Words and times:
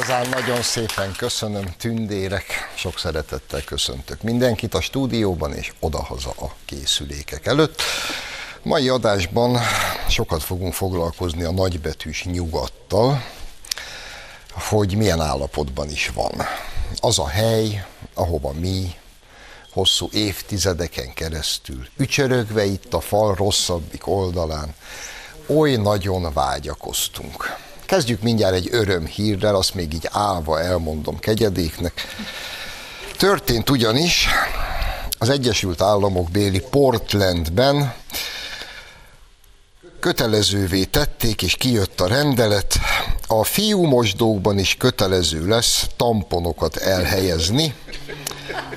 igazán 0.00 0.28
nagyon 0.28 0.62
szépen 0.62 1.12
köszönöm, 1.16 1.74
tündérek, 1.78 2.44
sok 2.74 2.98
szeretettel 2.98 3.64
köszöntök 3.64 4.22
mindenkit 4.22 4.74
a 4.74 4.80
stúdióban 4.80 5.54
és 5.54 5.72
odahaza 5.80 6.30
a 6.30 6.54
készülékek 6.64 7.46
előtt. 7.46 7.82
Mai 8.62 8.88
adásban 8.88 9.58
sokat 10.08 10.42
fogunk 10.42 10.72
foglalkozni 10.72 11.42
a 11.42 11.50
nagybetűs 11.50 12.24
nyugattal, 12.24 13.24
hogy 14.52 14.96
milyen 14.96 15.20
állapotban 15.20 15.90
is 15.90 16.10
van. 16.14 16.32
Az 17.00 17.18
a 17.18 17.28
hely, 17.28 17.86
ahova 18.14 18.52
mi 18.52 18.94
hosszú 19.72 20.08
évtizedeken 20.12 21.14
keresztül, 21.14 21.88
ücsörögve 21.96 22.64
itt 22.64 22.94
a 22.94 23.00
fal 23.00 23.34
rosszabbik 23.34 24.06
oldalán, 24.06 24.74
oly 25.46 25.74
nagyon 25.74 26.32
vágyakoztunk. 26.32 27.68
Kezdjük 27.90 28.22
mindjárt 28.22 28.54
egy 28.54 28.68
örömhírrel, 28.70 29.54
azt 29.54 29.74
még 29.74 29.94
így 29.94 30.08
állva 30.10 30.60
elmondom 30.60 31.18
kegyedéknek. 31.18 32.06
Történt 33.16 33.70
ugyanis 33.70 34.28
az 35.18 35.28
Egyesült 35.28 35.80
Államok 35.80 36.30
béli 36.30 36.60
Portlandben, 36.70 37.94
kötelezővé 40.00 40.84
tették, 40.84 41.42
és 41.42 41.54
kijött 41.54 42.00
a 42.00 42.06
rendelet, 42.06 42.78
a 43.26 43.44
fiú 43.44 43.82
mosdókban 43.82 44.58
is 44.58 44.76
kötelező 44.78 45.46
lesz 45.46 45.86
tamponokat 45.96 46.76
elhelyezni 46.76 47.74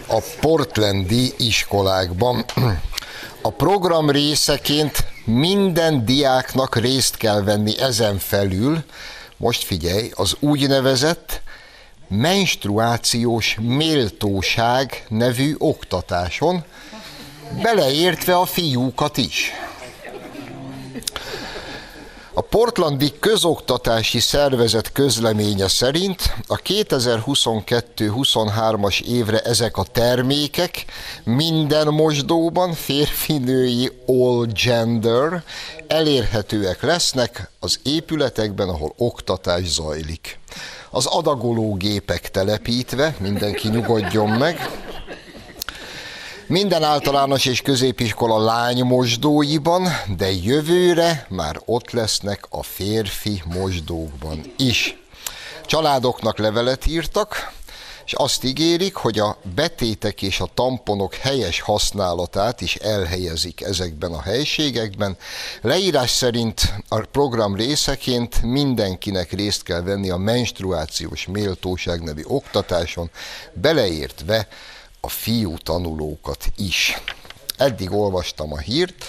a 0.08 0.22
portlandi 0.40 1.34
iskolákban. 1.38 2.46
A 3.42 3.50
program 3.50 4.09
részeként 4.09 5.12
minden 5.26 6.06
diáknak 6.06 6.76
részt 6.76 7.18
kell 7.18 7.42
venni 7.42 7.80
ezen 7.80 8.18
felül, 8.18 8.84
most 9.38 9.64
figyelj, 9.64 10.12
az 10.16 10.36
úgynevezett 10.40 11.42
menstruációs 12.08 13.58
méltóság 13.62 15.06
nevű 15.10 15.56
oktatáson, 15.58 16.64
beleértve 17.62 18.36
a 18.36 18.46
fiúkat 18.46 19.18
is. 19.18 19.52
A 22.36 22.42
Portlandi 22.42 23.14
Közoktatási 23.20 24.20
Szervezet 24.20 24.92
közleménye 24.92 25.67
szerint 25.67 26.36
a 26.48 26.56
2022-23-as 26.56 29.02
évre 29.02 29.40
ezek 29.40 29.78
a 29.78 29.84
termékek 29.84 30.86
minden 31.23 31.88
mosdóban 31.88 32.73
férfinői 32.73 33.92
all 34.06 34.48
gender 34.64 35.44
elérhetőek 35.88 36.81
lesznek 36.81 37.50
az 37.59 37.80
épületekben, 37.84 38.70
ahol 38.70 38.94
oktatás 38.97 39.64
zajlik. 39.64 40.40
Az 40.90 41.06
adagoló 41.06 41.73
gépek 41.73 42.31
telepítve, 42.31 43.16
mindenki 43.20 43.68
nyugodjon 43.68 44.30
meg, 44.30 44.70
minden 46.54 46.84
általános 46.84 47.46
és 47.46 47.62
középiskola 47.62 48.38
lánymosdóiban, 48.38 49.88
de 50.18 50.32
jövőre 50.32 51.26
már 51.30 51.59
ott 51.66 51.92
lesznek 51.92 52.46
a 52.50 52.64
férfi 52.64 53.41
mosdókban 53.46 54.53
is. 54.58 54.97
Családoknak 55.66 56.38
levelet 56.38 56.88
írtak, 56.88 57.53
és 58.06 58.14
azt 58.14 58.44
ígérik, 58.44 58.96
hogy 58.96 59.19
a 59.19 59.38
betétek 59.56 60.22
és 60.22 60.40
a 60.40 60.50
tamponok 60.53 61.16
helyes 61.16 61.59
használatát 61.59 62.62
is 62.62 62.75
elhelyezik 62.75 63.62
ezekben 63.62 64.12
a 64.12 64.22
helységekben. 64.22 65.18
Leírás 65.62 66.09
szerint 66.09 66.74
a 66.88 67.00
program 67.00 67.56
részeként 67.56 68.41
mindenkinek 68.41 69.31
részt 69.31 69.64
kell 69.64 69.81
venni 69.81 70.09
a 70.09 70.18
menstruációs 70.18 71.28
méltóság 71.28 72.03
nevű 72.03 72.22
oktatáson, 72.25 73.09
beleértve 73.53 74.47
a 75.06 75.09
fiú 75.09 75.58
tanulókat 75.58 76.46
is. 76.58 76.97
Eddig 77.58 77.91
olvastam 77.91 78.53
a 78.53 78.58
hírt, 78.58 79.06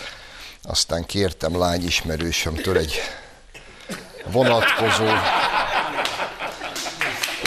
aztán 0.62 1.06
kértem 1.06 1.58
lányismerősömtől 1.58 2.78
egy 2.78 3.00
vonatkozó. 4.26 5.06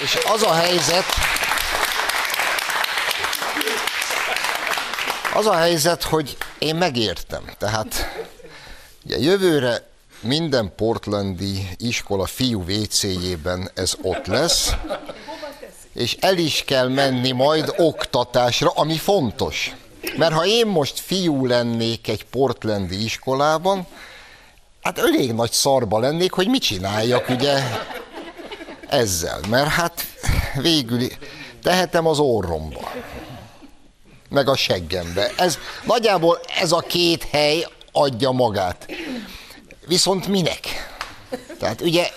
És 0.04 0.18
az 0.34 0.44
a 0.44 0.54
helyzet, 0.54 1.06
az 5.34 5.46
a 5.46 5.56
helyzet, 5.56 6.04
hogy 6.04 6.38
én 6.60 6.76
megértem. 6.76 7.44
Tehát 7.58 8.10
ugye 9.06 9.18
jövőre 9.18 9.90
minden 10.20 10.74
portlandi 10.76 11.70
iskola 11.78 12.26
fiú 12.26 12.62
WC-jében 12.62 13.72
ez 13.74 13.94
ott 14.02 14.26
lesz, 14.26 14.74
és 15.98 16.18
el 16.20 16.38
is 16.38 16.64
kell 16.66 16.88
menni 16.88 17.32
majd 17.32 17.74
oktatásra, 17.78 18.70
ami 18.70 18.98
fontos. 18.98 19.76
Mert 20.18 20.34
ha 20.34 20.46
én 20.46 20.68
most 20.68 21.00
fiú 21.00 21.46
lennék 21.46 22.08
egy 22.08 22.26
portlandi 22.26 23.04
iskolában, 23.04 23.88
hát 24.82 24.98
elég 24.98 25.34
nagy 25.34 25.52
szarba 25.52 26.00
lennék, 26.00 26.32
hogy 26.32 26.48
mit 26.48 26.62
csináljak 26.62 27.30
ugye 27.30 27.64
ezzel. 28.90 29.40
Mert 29.50 29.68
hát 29.68 30.06
végül 30.62 31.08
tehetem 31.64 32.08
az 32.08 32.20
orromba, 32.20 32.92
meg 34.30 34.50
a 34.50 34.56
seggembe. 34.56 35.32
Ez, 35.38 35.58
nagyjából 35.84 36.40
ez 36.60 36.72
a 36.72 36.80
két 36.80 37.24
hely 37.24 37.68
adja 37.92 38.32
magát. 38.32 38.86
Viszont 39.88 40.28
minek? 40.28 40.60
Tehát 41.60 41.82
ugye 41.82 42.10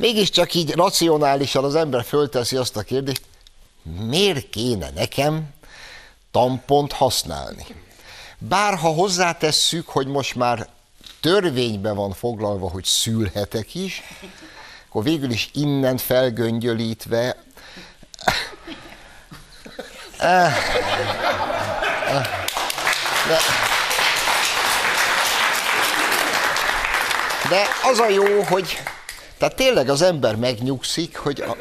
mégiscsak 0.00 0.54
így 0.54 0.74
racionálisan 0.74 1.64
az 1.64 1.74
ember 1.74 2.04
fölteszi 2.04 2.56
azt 2.56 2.76
a 2.76 2.82
kérdést, 2.82 3.22
miért 3.82 4.50
kéne 4.50 4.90
nekem 4.94 5.48
tampont 6.30 6.92
használni? 6.92 7.66
Bár 8.38 8.74
ha 8.74 8.88
hozzátesszük, 8.88 9.88
hogy 9.88 10.06
most 10.06 10.34
már 10.34 10.68
törvényben 11.20 11.94
van 11.94 12.12
foglalva, 12.12 12.70
hogy 12.70 12.84
szülhetek 12.84 13.74
is, 13.74 14.02
akkor 14.88 15.02
végül 15.02 15.30
is 15.30 15.50
innen 15.52 15.96
felgöngyölítve 15.96 17.36
de, 23.28 23.38
de 27.48 27.66
az 27.82 27.98
a 27.98 28.08
jó, 28.08 28.42
hogy 28.42 28.78
tehát 29.40 29.56
tényleg 29.56 29.88
az 29.88 30.02
ember 30.02 30.36
megnyugszik, 30.36 31.16
hogy 31.16 31.40
a, 31.40 31.56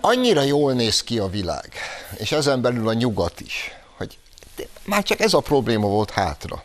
annyira 0.00 0.42
jól 0.42 0.72
néz 0.72 1.02
ki 1.02 1.18
a 1.18 1.28
világ, 1.28 1.72
és 2.16 2.32
ezen 2.32 2.60
belül 2.60 2.88
a 2.88 2.92
nyugat 2.92 3.40
is, 3.40 3.70
hogy 3.96 4.18
már 4.84 5.02
csak 5.02 5.20
ez 5.20 5.34
a 5.34 5.40
probléma 5.40 5.86
volt 5.86 6.10
hátra, 6.10 6.62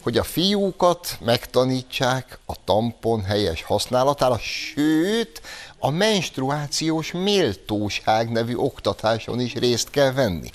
hogy 0.00 0.18
a 0.18 0.22
fiúkat 0.22 1.18
megtanítsák 1.20 2.38
a 2.46 2.64
tampon 2.64 3.24
helyes 3.24 3.62
használatára, 3.62 4.38
sőt, 4.38 5.42
a 5.78 5.90
menstruációs 5.90 7.12
méltóság 7.12 8.30
nevű 8.30 8.54
oktatáson 8.54 9.40
is 9.40 9.54
részt 9.54 9.90
kell 9.90 10.12
venni. 10.12 10.50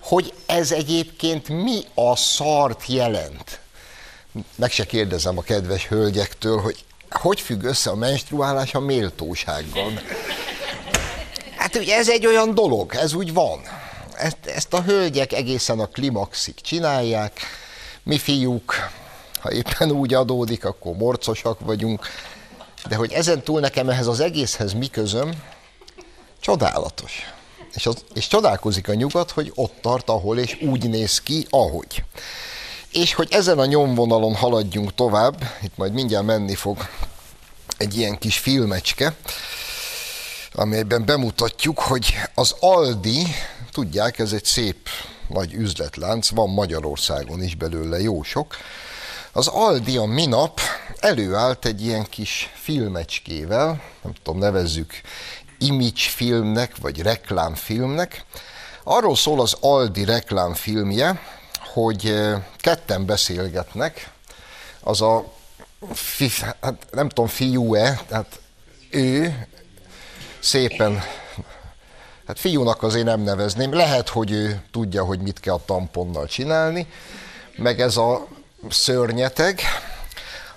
Hogy 0.00 0.32
ez 0.46 0.72
egyébként 0.72 1.48
mi 1.48 1.80
a 1.94 2.16
szart 2.16 2.86
jelent? 2.86 3.60
Meg 4.54 4.70
se 4.70 4.86
kérdezem 4.86 5.38
a 5.38 5.42
kedves 5.42 5.86
hölgyektől, 5.86 6.60
hogy 6.60 6.84
hogy 7.12 7.40
függ 7.40 7.62
össze 7.62 7.90
a 7.90 7.94
menstruálás 7.94 8.74
a 8.74 8.80
méltósággal? 8.80 9.92
Hát 11.56 11.76
ugye 11.76 11.96
ez 11.96 12.08
egy 12.08 12.26
olyan 12.26 12.54
dolog, 12.54 12.94
ez 12.94 13.12
úgy 13.12 13.32
van. 13.32 13.60
Ezt, 14.16 14.46
ezt 14.46 14.72
a 14.72 14.82
hölgyek 14.82 15.32
egészen 15.32 15.80
a 15.80 15.86
klimaxig 15.86 16.54
csinálják, 16.54 17.40
mi 18.02 18.18
fiúk, 18.18 18.74
ha 19.40 19.52
éppen 19.52 19.90
úgy 19.90 20.14
adódik, 20.14 20.64
akkor 20.64 20.96
morcosak 20.96 21.60
vagyunk, 21.60 22.06
de 22.88 22.96
hogy 22.96 23.12
ezen 23.12 23.42
túl 23.42 23.60
nekem 23.60 23.88
ehhez 23.88 24.06
az 24.06 24.20
egészhez 24.20 24.72
mi 24.72 24.86
közöm, 24.86 25.42
csodálatos. 26.40 27.32
És, 27.74 27.86
az, 27.86 28.04
és 28.14 28.26
csodálkozik 28.26 28.88
a 28.88 28.94
nyugat, 28.94 29.30
hogy 29.30 29.52
ott 29.54 29.74
tart, 29.80 30.08
ahol, 30.08 30.38
és 30.38 30.58
úgy 30.60 30.88
néz 30.88 31.20
ki, 31.20 31.46
ahogy. 31.50 32.04
És 32.92 33.14
hogy 33.14 33.32
ezen 33.32 33.58
a 33.58 33.66
nyomvonalon 33.66 34.34
haladjunk 34.34 34.94
tovább, 34.94 35.44
itt 35.62 35.76
majd 35.76 35.92
mindjárt 35.92 36.24
menni 36.24 36.54
fog 36.54 36.88
egy 37.76 37.96
ilyen 37.96 38.18
kis 38.18 38.38
filmecske, 38.38 39.16
amelyben 40.52 41.04
bemutatjuk, 41.04 41.78
hogy 41.78 42.14
az 42.34 42.54
Aldi, 42.60 43.26
tudják, 43.72 44.18
ez 44.18 44.32
egy 44.32 44.44
szép 44.44 44.88
nagy 45.28 45.52
üzletlánc, 45.52 46.28
van 46.28 46.50
Magyarországon 46.50 47.42
is 47.42 47.54
belőle 47.54 48.00
jó 48.00 48.22
sok, 48.22 48.56
az 49.32 49.46
Aldi 49.46 49.96
a 49.96 50.04
minap 50.04 50.60
előállt 50.98 51.64
egy 51.64 51.84
ilyen 51.84 52.06
kis 52.08 52.50
filmecskével, 52.54 53.82
nem 54.02 54.12
tudom, 54.22 54.38
nevezzük 54.40 54.92
image 55.58 56.08
filmnek, 56.14 56.76
vagy 56.80 57.02
reklámfilmnek. 57.02 58.24
Arról 58.84 59.16
szól 59.16 59.40
az 59.40 59.56
Aldi 59.60 60.04
reklámfilmje, 60.04 61.20
hogy 61.82 62.14
ketten 62.58 63.06
beszélgetnek, 63.06 64.10
az 64.80 65.00
a 65.00 65.32
fi, 65.92 66.28
hát 66.60 66.86
nem 66.90 67.08
tudom, 67.08 67.26
fiú-e, 67.26 68.00
tehát 68.08 68.40
ő 68.90 69.46
szépen, 70.38 71.02
hát 72.26 72.38
fiúnak 72.38 72.82
azért 72.82 73.04
nem 73.04 73.20
nevezném, 73.20 73.72
lehet, 73.72 74.08
hogy 74.08 74.30
ő 74.30 74.62
tudja, 74.70 75.04
hogy 75.04 75.20
mit 75.20 75.40
kell 75.40 75.54
a 75.54 75.64
tamponnal 75.64 76.26
csinálni, 76.26 76.86
meg 77.56 77.80
ez 77.80 77.96
a 77.96 78.26
szörnyeteg. 78.68 79.60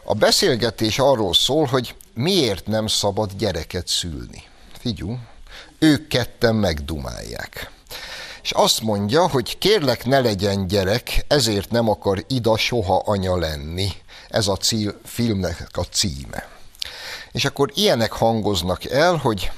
A 0.04 0.14
beszélgetés 0.14 1.00
arról 1.00 1.34
szól, 1.34 1.66
hogy 1.66 1.96
miért 2.14 2.68
nem 2.68 2.88
szabad 2.88 3.32
gyereket 3.38 3.88
szülni. 3.88 4.44
Figyú, 4.80 5.20
ők 5.80 6.08
ketten 6.08 6.56
megdumálják. 6.56 7.72
És 8.42 8.52
azt 8.52 8.82
mondja, 8.82 9.28
hogy 9.28 9.58
kérlek 9.58 10.06
ne 10.06 10.20
legyen 10.20 10.68
gyerek, 10.68 11.26
ezért 11.28 11.72
nem 11.72 11.90
akar 11.90 12.24
Ida 12.28 12.58
soha 12.58 13.02
anya 13.06 13.38
lenni. 13.38 13.90
Ez 14.30 14.48
a 14.48 14.56
cíl, 14.56 15.00
filmnek 15.06 15.70
a 15.72 15.82
címe. 15.82 16.48
És 17.32 17.46
akkor 17.46 17.72
ilyenek 17.74 18.12
hangoznak 18.12 18.86
el, 18.86 19.16
hogy 19.16 19.52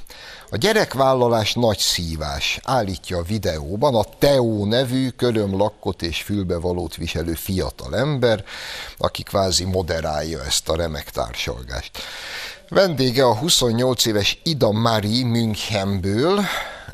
a 0.53 0.57
gyerekvállalás 0.57 1.53
nagy 1.53 1.77
szívás, 1.77 2.59
állítja 2.63 3.17
a 3.17 3.23
videóban 3.23 3.95
a 3.95 4.03
Teó 4.19 4.65
nevű 4.65 5.13
lakkot 5.51 6.01
és 6.01 6.21
fülbevalót 6.21 6.95
viselő 6.95 7.33
fiatal 7.33 7.95
ember, 7.95 8.43
aki 8.97 9.23
kvázi 9.23 9.63
moderálja 9.63 10.43
ezt 10.43 10.69
a 10.69 10.75
remek 10.75 11.09
társalgást. 11.09 11.91
Vendége 12.69 13.25
a 13.25 13.35
28 13.35 14.05
éves 14.05 14.39
Ida 14.43 14.71
Mari 14.71 15.23
Münchenből, 15.23 16.41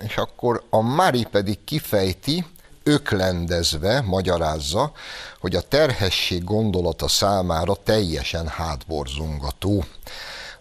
és 0.05 0.17
akkor 0.17 0.63
a 0.69 0.81
Mari 0.81 1.27
pedig 1.31 1.63
kifejti, 1.63 2.45
öklendezve 2.83 4.01
magyarázza, 4.01 4.91
hogy 5.39 5.55
a 5.55 5.61
terhesség 5.61 6.43
gondolata 6.43 7.07
számára 7.07 7.75
teljesen 7.83 8.47
hátborzongató. 8.47 9.85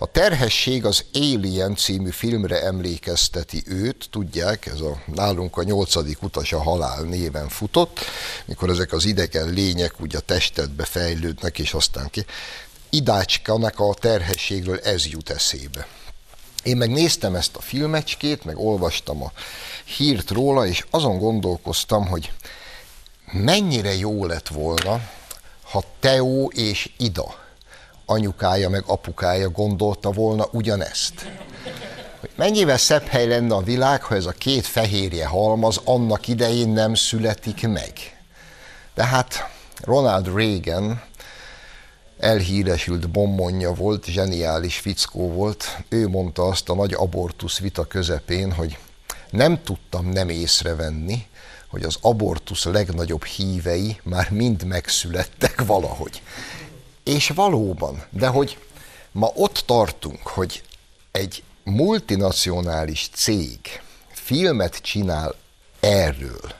A 0.00 0.06
terhesség 0.06 0.84
az 0.84 1.04
Alien 1.14 1.76
című 1.76 2.10
filmre 2.10 2.62
emlékezteti 2.62 3.62
őt, 3.66 4.08
tudják, 4.10 4.66
ez 4.66 4.80
a 4.80 5.02
nálunk 5.06 5.56
a 5.56 5.62
nyolcadik 5.62 6.22
utas 6.22 6.52
a 6.52 6.62
halál 6.62 7.02
néven 7.02 7.48
futott, 7.48 7.98
mikor 8.44 8.70
ezek 8.70 8.92
az 8.92 9.04
idegen 9.04 9.48
lények 9.48 10.00
úgy 10.00 10.16
a 10.16 10.20
testedbe 10.20 10.84
fejlődnek, 10.84 11.58
és 11.58 11.72
aztán 11.72 12.08
ki. 12.10 12.24
Idácskának 12.90 13.78
a 13.78 13.94
terhességről 13.94 14.78
ez 14.78 15.06
jut 15.06 15.30
eszébe. 15.30 15.86
Én 16.68 16.76
meg 16.76 16.90
néztem 16.90 17.34
ezt 17.34 17.56
a 17.56 17.60
filmecskét, 17.60 18.44
meg 18.44 18.58
olvastam 18.58 19.22
a 19.22 19.32
hírt 19.96 20.30
róla, 20.30 20.66
és 20.66 20.86
azon 20.90 21.18
gondolkoztam, 21.18 22.06
hogy 22.06 22.32
mennyire 23.32 23.94
jó 23.94 24.26
lett 24.26 24.48
volna, 24.48 25.00
ha 25.62 25.82
Teó 26.00 26.50
és 26.54 26.90
Ida 26.96 27.34
anyukája 28.06 28.68
meg 28.68 28.82
apukája 28.86 29.48
gondolta 29.48 30.10
volna 30.10 30.48
ugyanezt. 30.52 31.26
Hogy 32.20 32.30
mennyivel 32.36 32.78
szebb 32.78 33.06
hely 33.06 33.26
lenne 33.26 33.54
a 33.54 33.62
világ, 33.62 34.02
ha 34.02 34.14
ez 34.14 34.26
a 34.26 34.32
két 34.32 34.66
fehérje 34.66 35.26
halmaz 35.26 35.80
annak 35.84 36.28
idején 36.28 36.68
nem 36.68 36.94
születik 36.94 37.68
meg. 37.68 37.92
De 38.94 39.04
hát 39.04 39.50
Ronald 39.80 40.34
Reagan 40.34 41.02
elhíresült 42.18 43.10
bommonja 43.10 43.72
volt, 43.72 44.04
zseniális 44.04 44.78
fickó 44.78 45.32
volt. 45.32 45.82
Ő 45.88 46.08
mondta 46.08 46.42
azt 46.42 46.68
a 46.68 46.74
nagy 46.74 46.92
abortusz 46.94 47.58
vita 47.58 47.84
közepén, 47.84 48.52
hogy 48.52 48.78
nem 49.30 49.62
tudtam 49.62 50.08
nem 50.08 50.28
észrevenni, 50.28 51.26
hogy 51.68 51.82
az 51.82 51.96
abortusz 52.00 52.64
legnagyobb 52.64 53.24
hívei 53.24 54.00
már 54.02 54.30
mind 54.30 54.64
megszülettek 54.64 55.64
valahogy. 55.64 56.22
És 57.04 57.28
valóban, 57.28 58.02
de 58.10 58.26
hogy 58.26 58.58
ma 59.12 59.30
ott 59.34 59.62
tartunk, 59.66 60.26
hogy 60.26 60.62
egy 61.10 61.42
multinacionális 61.64 63.10
cég 63.14 63.58
filmet 64.08 64.76
csinál 64.76 65.34
erről, 65.80 66.52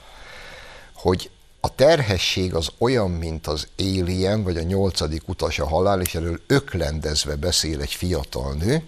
hogy 0.94 1.30
a 1.60 1.74
terhesség 1.74 2.54
az 2.54 2.68
olyan, 2.78 3.10
mint 3.10 3.46
az 3.46 3.66
Alien, 3.78 4.42
vagy 4.42 4.56
a 4.56 4.62
nyolcadik 4.62 5.28
utas 5.28 5.58
a 5.58 5.66
halál, 5.68 6.00
és 6.00 6.14
erről 6.14 6.40
öklendezve 6.46 7.34
beszél 7.34 7.80
egy 7.80 7.92
fiatal 7.92 8.54
nő, 8.54 8.82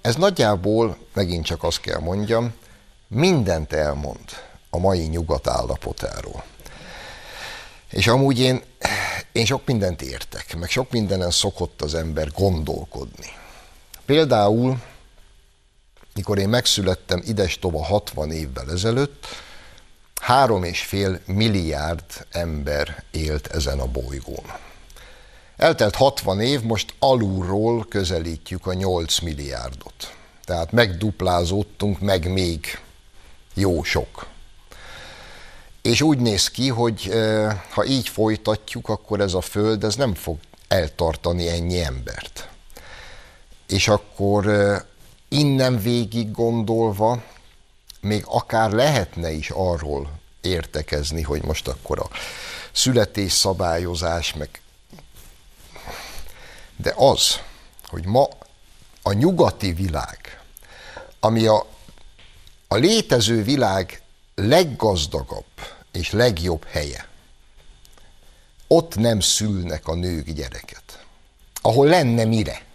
ez 0.00 0.14
nagyjából, 0.14 0.98
megint 1.14 1.44
csak 1.44 1.62
azt 1.62 1.80
kell 1.80 1.98
mondjam, 1.98 2.54
mindent 3.08 3.72
elmond 3.72 4.24
a 4.70 4.78
mai 4.78 5.06
nyugat 5.06 5.46
állapotáról. 5.46 6.44
És 7.90 8.06
amúgy 8.06 8.38
én, 8.38 8.62
én 9.32 9.44
sok 9.44 9.66
mindent 9.66 10.02
értek, 10.02 10.56
meg 10.56 10.70
sok 10.70 10.90
mindenen 10.90 11.30
szokott 11.30 11.82
az 11.82 11.94
ember 11.94 12.30
gondolkodni. 12.30 13.26
Például, 14.06 14.82
mikor 16.14 16.38
én 16.38 16.48
megszülettem 16.48 17.22
idestova 17.26 17.84
60 17.84 18.30
évvel 18.30 18.70
ezelőtt, 18.70 19.26
három 20.28 20.64
és 20.64 20.80
fél 20.80 21.20
milliárd 21.26 22.26
ember 22.30 23.04
élt 23.10 23.46
ezen 23.46 23.80
a 23.80 23.86
bolygón. 23.86 24.44
Eltelt 25.56 25.94
60 25.94 26.40
év, 26.40 26.62
most 26.62 26.94
alulról 26.98 27.86
közelítjük 27.88 28.66
a 28.66 28.72
8 28.72 29.18
milliárdot. 29.18 30.14
Tehát 30.44 30.72
megduplázódtunk, 30.72 32.00
meg 32.00 32.32
még 32.32 32.80
jó 33.54 33.82
sok. 33.82 34.26
És 35.82 36.00
úgy 36.00 36.18
néz 36.18 36.48
ki, 36.48 36.68
hogy 36.68 37.12
ha 37.70 37.84
így 37.84 38.08
folytatjuk, 38.08 38.88
akkor 38.88 39.20
ez 39.20 39.34
a 39.34 39.40
Föld 39.40 39.84
ez 39.84 39.94
nem 39.94 40.14
fog 40.14 40.36
eltartani 40.68 41.48
ennyi 41.48 41.80
embert. 41.82 42.48
És 43.68 43.88
akkor 43.88 44.46
innen 45.28 45.78
végig 45.82 46.30
gondolva, 46.30 47.22
még 48.00 48.22
akár 48.26 48.70
lehetne 48.70 49.30
is 49.30 49.50
arról 49.50 50.17
értekezni, 50.40 51.22
hogy 51.22 51.42
most 51.42 51.68
akkor 51.68 51.98
a 51.98 52.08
születésszabályozás, 52.72 54.34
meg 54.34 54.60
de 56.76 56.92
az, 56.96 57.40
hogy 57.86 58.06
ma 58.06 58.28
a 59.02 59.12
nyugati 59.12 59.72
világ, 59.72 60.40
ami 61.20 61.46
a, 61.46 61.66
a 62.68 62.74
létező 62.74 63.42
világ 63.42 64.02
leggazdagabb 64.34 65.44
és 65.92 66.10
legjobb 66.10 66.64
helye, 66.64 67.08
ott 68.66 68.96
nem 68.96 69.20
szülnek 69.20 69.88
a 69.88 69.94
nők 69.94 70.30
gyereket. 70.30 71.04
Ahol 71.62 71.86
lenne 71.86 72.24
mire. 72.24 72.66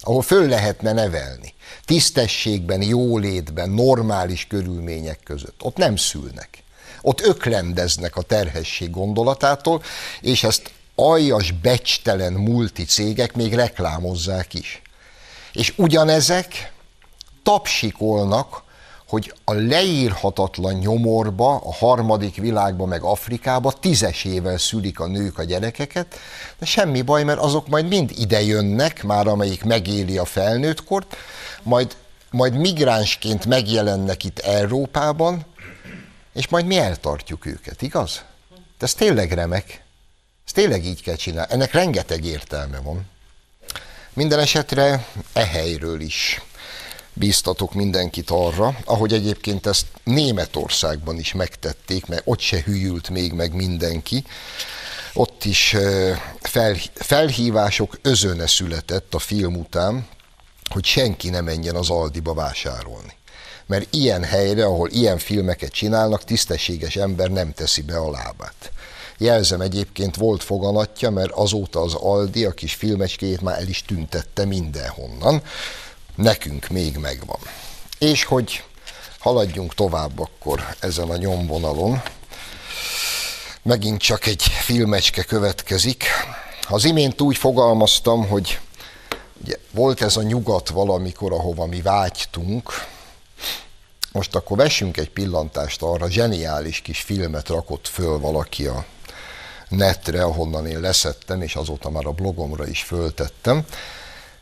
Ahol 0.00 0.22
föl 0.22 0.48
lehetne 0.48 0.92
nevelni. 0.92 1.54
Tisztességben, 1.84 2.82
jólétben, 2.82 3.70
normális 3.70 4.46
körülmények 4.46 5.20
között. 5.22 5.62
Ott 5.62 5.76
nem 5.76 5.96
szülnek. 5.96 6.61
Ott 7.02 7.20
öklendeznek 7.20 8.16
a 8.16 8.22
terhesség 8.22 8.90
gondolatától, 8.90 9.82
és 10.20 10.44
ezt 10.44 10.70
aljas, 10.94 11.50
becstelen 11.50 12.32
multicégek 12.32 13.34
még 13.34 13.54
reklámozzák 13.54 14.54
is. 14.54 14.82
És 15.52 15.72
ugyanezek 15.76 16.72
tapsikolnak 17.42 18.62
hogy 19.12 19.34
a 19.44 19.52
leírhatatlan 19.52 20.74
nyomorba, 20.74 21.54
a 21.54 21.72
harmadik 21.72 22.36
világba, 22.36 22.86
meg 22.86 23.02
Afrikába 23.02 23.72
tízesével 23.72 24.58
szülik 24.58 25.00
a 25.00 25.06
nők 25.06 25.38
a 25.38 25.44
gyerekeket, 25.44 26.06
de 26.58 26.66
semmi 26.66 27.02
baj, 27.02 27.24
mert 27.24 27.38
azok 27.38 27.68
majd 27.68 27.88
mind 27.88 28.10
ide 28.18 28.42
jönnek, 28.42 29.02
már 29.02 29.26
amelyik 29.26 29.64
megéli 29.64 30.18
a 30.18 30.24
felnőttkort, 30.24 31.16
majd, 31.62 31.96
majd 32.30 32.54
migránsként 32.56 33.46
megjelennek 33.46 34.24
itt 34.24 34.38
Európában, 34.38 35.44
és 36.32 36.48
majd 36.48 36.66
mi 36.66 36.76
eltartjuk 36.78 37.46
őket, 37.46 37.82
igaz? 37.82 38.22
De 38.78 38.86
ez 38.86 38.94
tényleg 38.94 39.32
remek. 39.32 39.82
Ez 40.46 40.52
tényleg 40.52 40.84
így 40.84 41.02
kell 41.02 41.16
csinálni. 41.16 41.52
Ennek 41.52 41.72
rengeteg 41.72 42.24
értelme 42.24 42.78
van. 42.78 43.10
Minden 44.12 44.38
esetre 44.38 45.06
e 45.32 45.46
helyről 45.46 46.00
is 46.00 46.40
bíztatok 47.12 47.74
mindenkit 47.74 48.30
arra, 48.30 48.78
ahogy 48.84 49.12
egyébként 49.12 49.66
ezt 49.66 49.86
Németországban 50.04 51.18
is 51.18 51.32
megtették, 51.32 52.06
mert 52.06 52.22
ott 52.24 52.40
se 52.40 52.60
hűült 52.60 53.08
még 53.08 53.32
meg 53.32 53.54
mindenki, 53.54 54.24
ott 55.14 55.44
is 55.44 55.76
fel, 56.40 56.76
felhívások 56.94 57.98
özöne 58.02 58.46
született 58.46 59.14
a 59.14 59.18
film 59.18 59.56
után, 59.56 60.06
hogy 60.70 60.84
senki 60.84 61.30
ne 61.30 61.40
menjen 61.40 61.74
az 61.74 61.90
Aldiba 61.90 62.34
vásárolni. 62.34 63.16
Mert 63.72 63.94
ilyen 63.94 64.24
helyre, 64.24 64.64
ahol 64.64 64.88
ilyen 64.90 65.18
filmeket 65.18 65.72
csinálnak, 65.72 66.24
tisztességes 66.24 66.96
ember 66.96 67.30
nem 67.30 67.52
teszi 67.52 67.82
be 67.82 67.96
a 67.96 68.10
lábát. 68.10 68.72
Jelzem 69.18 69.60
egyébként 69.60 70.16
volt 70.16 70.42
foganatja, 70.42 71.10
mert 71.10 71.30
azóta 71.30 71.80
az 71.80 71.94
Aldi 71.94 72.44
a 72.44 72.50
kis 72.50 72.74
filmecskéjét 72.74 73.40
már 73.40 73.58
el 73.58 73.68
is 73.68 73.82
tüntette 73.82 74.44
mindenhonnan 74.44 75.42
nekünk 76.14 76.68
még 76.68 76.96
megvan. 76.96 77.38
És 77.98 78.24
hogy 78.24 78.64
haladjunk 79.18 79.74
tovább 79.74 80.20
akkor 80.20 80.64
ezen 80.80 81.10
a 81.10 81.16
nyomvonalon, 81.16 82.02
megint 83.62 84.00
csak 84.00 84.26
egy 84.26 84.42
filmecske 84.42 85.22
következik. 85.22 86.04
Az 86.68 86.84
imént 86.84 87.20
úgy 87.20 87.36
fogalmaztam, 87.36 88.28
hogy 88.28 88.58
ugye, 89.42 89.56
volt 89.70 90.02
ez 90.02 90.16
a 90.16 90.22
nyugat 90.22 90.68
valamikor, 90.68 91.32
ahova 91.32 91.66
mi 91.66 91.80
vágytunk, 91.82 92.90
most 94.12 94.34
akkor 94.34 94.56
vessünk 94.56 94.96
egy 94.96 95.10
pillantást 95.10 95.82
arra, 95.82 96.10
zseniális 96.10 96.80
kis 96.80 97.00
filmet 97.00 97.48
rakott 97.48 97.88
föl 97.88 98.18
valaki 98.18 98.66
a 98.66 98.84
netre, 99.68 100.22
ahonnan 100.22 100.66
én 100.66 100.80
leszettem, 100.80 101.42
és 101.42 101.56
azóta 101.56 101.90
már 101.90 102.06
a 102.06 102.12
blogomra 102.12 102.66
is 102.66 102.82
föltettem. 102.82 103.64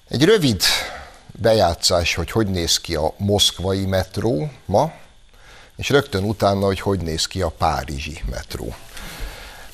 Egy 0.08 0.24
rövid 0.24 0.62
bejátszás, 1.26 2.14
hogy 2.14 2.30
hogy 2.30 2.46
néz 2.46 2.80
ki 2.80 2.94
a 2.94 3.12
moszkvai 3.16 3.86
metró 3.86 4.50
ma, 4.64 4.92
és 5.76 5.88
rögtön 5.88 6.24
utána, 6.24 6.66
hogy 6.66 6.80
hogy 6.80 7.00
néz 7.00 7.26
ki 7.26 7.42
a 7.42 7.48
párizsi 7.48 8.22
metró. 8.30 8.74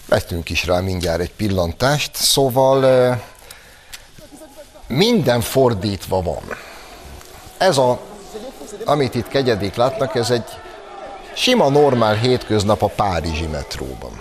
Vettünk 0.08 0.50
is 0.50 0.64
rá 0.64 0.80
mindjárt 0.80 1.20
egy 1.20 1.32
pillantást, 1.32 2.14
szóval 2.14 3.22
minden 4.86 5.40
fordítva 5.40 6.22
van. 6.22 6.42
Ez 7.58 7.78
a, 7.78 8.00
amit 8.84 9.14
itt 9.14 9.28
kegyedik 9.28 9.74
látnak, 9.74 10.14
ez 10.14 10.30
egy 10.30 10.44
sima, 11.34 11.68
normál 11.68 12.14
hétköznap 12.14 12.82
a 12.82 12.86
párizsi 12.96 13.46
metróban. 13.46 14.20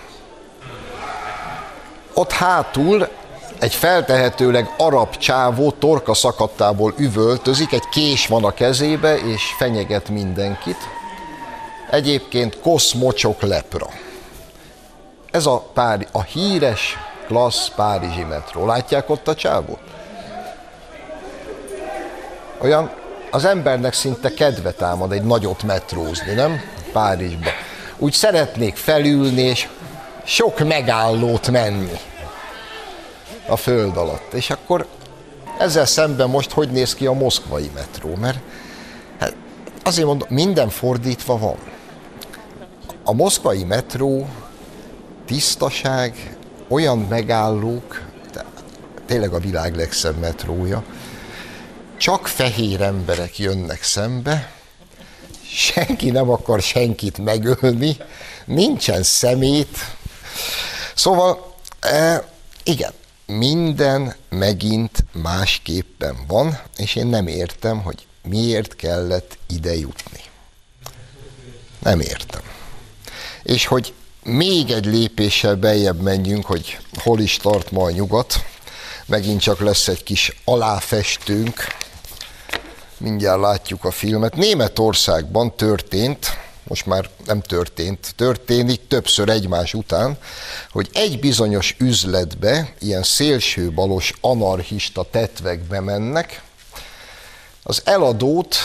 Ott 2.14 2.32
hátul 2.32 3.08
egy 3.60 3.74
feltehetőleg 3.74 4.74
arab 4.78 5.18
csávó 5.18 5.72
torka 5.72 6.14
szakadtából 6.14 6.94
üvöltözik, 6.98 7.74
egy 7.74 7.90
kés 7.90 8.28
van 8.28 8.44
a 8.44 8.52
kezébe, 8.52 9.18
és 9.18 9.44
fenyeget 9.58 10.10
mindenkit. 10.10 10.78
Egyébként 11.92 12.60
kosz, 12.60 12.94
mocsok, 12.94 13.42
lepra. 13.42 13.88
Ez 15.32 15.46
a, 15.46 15.60
Pári, 15.74 16.08
a 16.12 16.22
híres, 16.22 16.98
klassz 17.28 17.70
párizsi 17.76 18.24
metró. 18.24 18.66
Látják 18.66 19.10
ott 19.10 19.28
a 19.28 19.36
csávót? 19.36 19.80
Olyan 22.62 22.92
az 23.36 23.46
embernek 23.46 23.94
szinte 23.94 24.34
kedve 24.34 24.72
támad 24.72 25.12
egy 25.12 25.24
nagyot 25.24 25.64
metrózni, 25.64 26.34
nem? 26.34 26.62
Párizsba. 26.92 27.50
Úgy 27.98 28.14
szeretnék 28.14 28.76
felülni, 28.76 29.42
és 29.42 29.68
sok 30.24 30.60
megállót 30.60 31.52
menni 31.52 32.00
a 33.48 33.56
föld 33.56 33.98
alatt. 33.98 34.34
És 34.34 34.50
akkor 34.50 34.88
ezzel 35.60 35.86
szemben 35.86 36.30
most 36.30 36.52
hogy 36.52 36.70
néz 36.70 36.96
ki 36.96 37.06
a 37.06 37.14
moszkvai 37.14 37.72
metró? 37.74 38.16
Mert 38.16 38.40
hát 39.20 39.36
azért 39.84 40.08
mondom, 40.08 40.28
minden 40.32 40.70
fordítva 40.70 41.38
van. 41.38 41.58
A 43.04 43.14
moszkvai 43.14 43.64
metró 43.64 44.28
tisztaság, 45.26 46.38
olyan 46.68 46.98
megállók, 47.10 48.02
tényleg 49.06 49.34
a 49.34 49.40
világ 49.40 49.76
legszebb 49.76 50.18
metrója, 50.20 50.84
csak 51.98 52.28
fehér 52.28 52.82
emberek 52.82 53.38
jönnek 53.38 53.84
szembe, 53.84 54.52
senki 55.52 56.10
nem 56.10 56.30
akar 56.30 56.62
senkit 56.62 57.18
megölni, 57.18 57.98
nincsen 58.46 59.04
szemét. 59.04 59.78
Szóval, 60.96 61.56
e, 61.80 62.28
igen, 62.64 62.94
minden 63.26 64.16
megint 64.30 65.06
másképpen 65.12 66.16
van, 66.28 66.60
és 66.78 66.96
én 66.96 67.08
nem 67.08 67.28
értem, 67.28 67.82
hogy 67.82 68.06
miért 68.24 68.76
kellett 68.76 69.38
ide 69.48 69.76
jutni. 69.76 70.20
Nem 71.80 72.00
értem. 72.00 72.42
És 73.44 73.66
hogy 73.66 73.94
még 74.24 74.72
egy 74.72 74.86
lépéssel 74.86 75.56
beljebb 75.56 76.02
menjünk, 76.02 76.46
hogy 76.46 76.78
hol 76.94 77.20
is 77.20 77.38
tart 77.38 77.72
ma 77.72 77.84
a 77.84 77.92
nyugat, 77.92 78.46
megint 79.06 79.42
csak 79.42 79.60
lesz 79.60 79.88
egy 79.88 80.04
kis 80.04 80.42
aláfestőnk, 80.44 81.68
mindjárt 82.98 83.40
látjuk 83.40 83.84
a 83.84 83.92
filmet. 83.92 84.36
Németországban 84.36 85.56
történt, 85.56 86.38
most 86.68 86.86
már 86.86 87.10
nem 87.26 87.42
történt, 87.42 88.14
történik 88.16 88.88
többször 88.88 89.30
egymás 89.30 89.74
után, 89.74 90.18
hogy 90.72 90.90
egy 90.94 91.20
bizonyos 91.20 91.76
üzletbe 91.80 92.74
ilyen 92.80 93.04
szélsőbalos 93.04 94.14
anarchista 94.22 95.04
tetvekbe 95.12 95.80
mennek, 95.80 96.42
az 97.64 97.82
eladót 97.84 98.56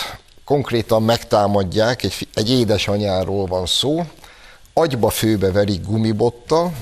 konkrétan 0.45 1.03
megtámadják, 1.03 2.03
egy, 2.03 2.29
egy 2.35 2.51
édesanyáról 2.51 3.47
van 3.47 3.67
szó, 3.67 4.05
agyba 4.73 5.11
főbe 5.11 5.53
verik 5.53 5.87
gumibottal, 5.87 6.73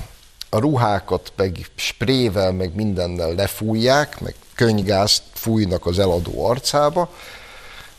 a 0.49 0.59
ruhákat 0.59 1.31
meg 1.35 1.65
sprével, 1.75 2.51
meg 2.51 2.75
mindennel 2.75 3.33
lefújják, 3.33 4.19
meg 4.19 4.35
könygázt 4.55 5.23
fújnak 5.33 5.85
az 5.85 5.99
eladó 5.99 6.45
arcába, 6.45 7.09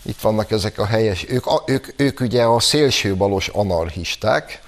itt 0.02 0.20
vannak 0.20 0.50
ezek 0.50 0.78
a 0.78 0.86
helyes, 0.86 1.26
ők, 1.28 1.44
ők, 1.66 1.86
ők 1.96 2.20
ugye 2.20 2.42
a 2.42 2.60
szélsőbalos 2.60 3.48
anarchisták, 3.48 4.60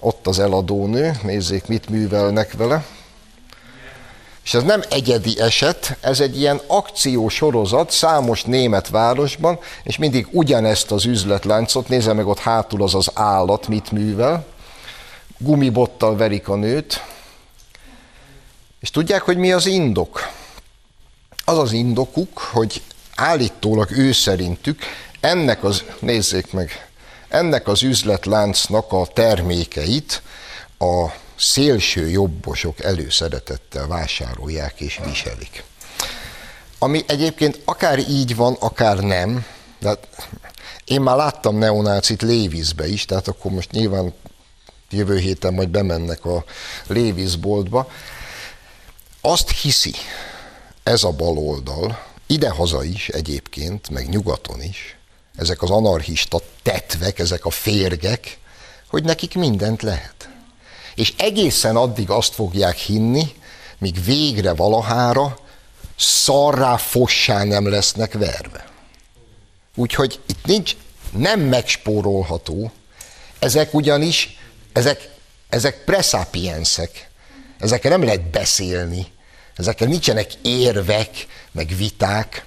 ott 0.00 0.26
az 0.26 0.38
eladónő, 0.38 1.18
nézzék, 1.22 1.66
mit 1.66 1.88
művelnek 1.88 2.52
vele. 2.52 2.84
És 4.44 4.54
ez 4.54 4.62
nem 4.62 4.82
egyedi 4.90 5.40
eset, 5.40 5.96
ez 6.00 6.20
egy 6.20 6.38
ilyen 6.38 6.60
akciósorozat 6.66 7.90
számos 7.90 8.42
német 8.42 8.88
városban, 8.88 9.58
és 9.82 9.96
mindig 9.96 10.26
ugyanezt 10.30 10.90
az 10.90 11.04
üzletláncot, 11.04 11.88
nézze 11.88 12.12
meg 12.12 12.26
ott 12.26 12.38
hátul 12.38 12.82
az 12.82 12.94
az 12.94 13.10
állat, 13.14 13.68
mit 13.68 13.90
művel, 13.90 14.46
gumibottal 15.38 16.16
verik 16.16 16.48
a 16.48 16.54
nőt, 16.56 17.02
és 18.80 18.90
tudják, 18.90 19.22
hogy 19.22 19.36
mi 19.36 19.52
az 19.52 19.66
indok? 19.66 20.20
Az 21.44 21.58
az 21.58 21.72
indokuk, 21.72 22.38
hogy 22.38 22.82
állítólag 23.16 23.90
ő 23.90 24.12
szerintük 24.12 24.82
ennek 25.20 25.64
az, 25.64 25.84
nézzék 25.98 26.52
meg, 26.52 26.88
ennek 27.28 27.68
az 27.68 27.82
üzletláncnak 27.82 28.92
a 28.92 29.06
termékeit 29.06 30.22
a 30.78 31.06
szélső 31.38 32.08
jobbosok 32.08 32.80
előszeretettel 32.80 33.86
vásárolják 33.86 34.80
és 34.80 35.00
viselik. 35.04 35.64
Ami 36.78 37.04
egyébként 37.06 37.60
akár 37.64 37.98
így 37.98 38.36
van, 38.36 38.56
akár 38.60 38.98
nem, 38.98 39.44
de 39.78 39.88
hát 39.88 40.08
én 40.84 41.00
már 41.00 41.16
láttam 41.16 41.58
neonácit 41.58 42.22
Lévizbe 42.22 42.88
is, 42.88 43.04
tehát 43.04 43.28
akkor 43.28 43.52
most 43.52 43.70
nyilván 43.70 44.14
jövő 44.90 45.18
héten 45.18 45.54
majd 45.54 45.68
bemennek 45.68 46.24
a 46.24 46.44
Léviz. 46.86 47.38
Azt 49.20 49.50
hiszi 49.50 49.94
ez 50.82 51.04
a 51.04 51.10
baloldal, 51.10 52.05
idehaza 52.26 52.84
is 52.84 53.08
egyébként, 53.08 53.90
meg 53.90 54.08
nyugaton 54.08 54.62
is, 54.62 54.96
ezek 55.36 55.62
az 55.62 55.70
anarchista 55.70 56.40
tetvek, 56.62 57.18
ezek 57.18 57.44
a 57.44 57.50
férgek, 57.50 58.38
hogy 58.88 59.04
nekik 59.04 59.34
mindent 59.34 59.82
lehet. 59.82 60.28
És 60.94 61.14
egészen 61.16 61.76
addig 61.76 62.10
azt 62.10 62.34
fogják 62.34 62.76
hinni, 62.76 63.34
míg 63.78 64.04
végre 64.04 64.54
valahára 64.54 65.38
szarrá 65.96 66.76
fossá 66.76 67.44
nem 67.44 67.68
lesznek 67.68 68.12
verve. 68.12 68.68
Úgyhogy 69.74 70.20
itt 70.26 70.44
nincs, 70.44 70.76
nem 71.10 71.40
megspórolható, 71.40 72.70
ezek 73.38 73.74
ugyanis, 73.74 74.38
ezek, 74.72 75.10
ezek 75.48 75.84
presapiensek, 75.84 77.10
ezekkel 77.58 77.90
nem 77.90 78.04
lehet 78.04 78.30
beszélni, 78.30 79.06
ezekkel 79.56 79.88
nincsenek 79.88 80.34
érvek, 80.42 81.26
meg 81.52 81.74
viták, 81.76 82.44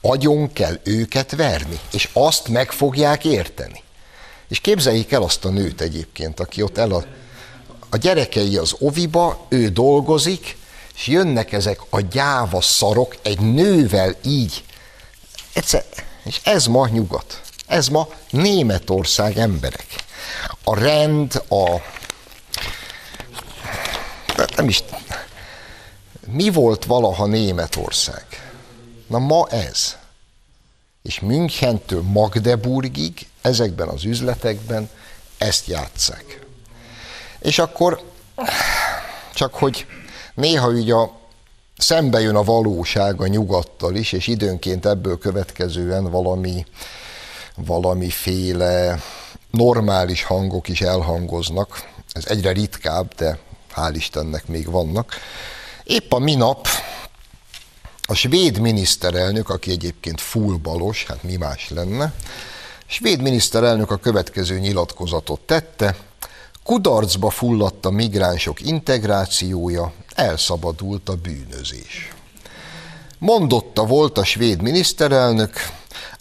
agyon 0.00 0.52
kell 0.52 0.80
őket 0.84 1.36
verni, 1.36 1.80
és 1.92 2.08
azt 2.12 2.48
meg 2.48 2.72
fogják 2.72 3.24
érteni. 3.24 3.82
És 4.48 4.60
képzeljék 4.60 5.12
el 5.12 5.22
azt 5.22 5.44
a 5.44 5.48
nőt 5.48 5.80
egyébként, 5.80 6.40
aki 6.40 6.62
ott 6.62 6.78
el 6.78 6.92
a, 6.92 7.04
a 7.90 7.96
gyerekei 7.96 8.56
az 8.56 8.74
oviba, 8.78 9.46
ő 9.48 9.68
dolgozik, 9.68 10.56
és 10.94 11.06
jönnek 11.06 11.52
ezek 11.52 11.80
a 11.90 12.00
gyáva 12.00 12.60
szarok 12.60 13.16
egy 13.22 13.40
nővel 13.40 14.14
így. 14.24 14.64
Egyszer, 15.52 15.84
és 16.24 16.40
ez 16.42 16.66
ma 16.66 16.88
nyugat. 16.88 17.40
Ez 17.66 17.88
ma 17.88 18.08
Németország 18.30 19.38
emberek. 19.38 19.86
A 20.64 20.78
rend, 20.78 21.42
a 21.48 21.80
nem 24.56 24.68
is 24.68 24.82
mi 26.26 26.50
volt 26.50 26.84
valaha 26.84 27.26
Németország? 27.26 28.26
Na 29.06 29.18
ma 29.18 29.48
ez. 29.48 29.96
És 31.02 31.20
Münchentől 31.20 32.02
Magdeburgig 32.02 33.28
ezekben 33.40 33.88
az 33.88 34.04
üzletekben 34.04 34.88
ezt 35.38 35.66
játszák. 35.66 36.46
És 37.38 37.58
akkor 37.58 38.02
csak 39.34 39.54
hogy 39.54 39.86
néha 40.34 40.68
ugye 40.68 40.94
a, 40.94 41.12
szembe 41.76 42.20
jön 42.20 42.36
a 42.36 42.42
valóság 42.42 43.20
a 43.20 43.26
nyugattal 43.26 43.94
is, 43.94 44.12
és 44.12 44.26
időnként 44.26 44.86
ebből 44.86 45.18
következően 45.18 46.10
valami, 46.10 46.66
valamiféle 47.56 49.02
normális 49.50 50.22
hangok 50.22 50.68
is 50.68 50.80
elhangoznak. 50.80 51.88
Ez 52.12 52.26
egyre 52.26 52.52
ritkább, 52.52 53.14
de 53.14 53.38
hál' 53.74 53.92
Istennek 53.94 54.46
még 54.46 54.70
vannak 54.70 55.14
Épp 55.84 56.12
a 56.12 56.18
minap 56.18 56.68
a 58.02 58.14
svéd 58.14 58.58
miniszterelnök, 58.58 59.48
aki 59.48 59.70
egyébként 59.70 60.20
full 60.20 60.56
balos, 60.56 61.04
hát 61.06 61.22
mi 61.22 61.36
más 61.36 61.70
lenne, 61.70 62.04
a 62.04 62.84
svéd 62.86 63.20
miniszterelnök 63.20 63.90
a 63.90 63.96
következő 63.96 64.58
nyilatkozatot 64.58 65.40
tette, 65.40 65.96
kudarcba 66.64 67.30
fulladt 67.30 67.86
a 67.86 67.90
migránsok 67.90 68.60
integrációja, 68.60 69.92
elszabadult 70.14 71.08
a 71.08 71.16
bűnözés. 71.16 72.12
Mondotta 73.18 73.84
volt 73.84 74.18
a 74.18 74.24
svéd 74.24 74.62
miniszterelnök, 74.62 75.52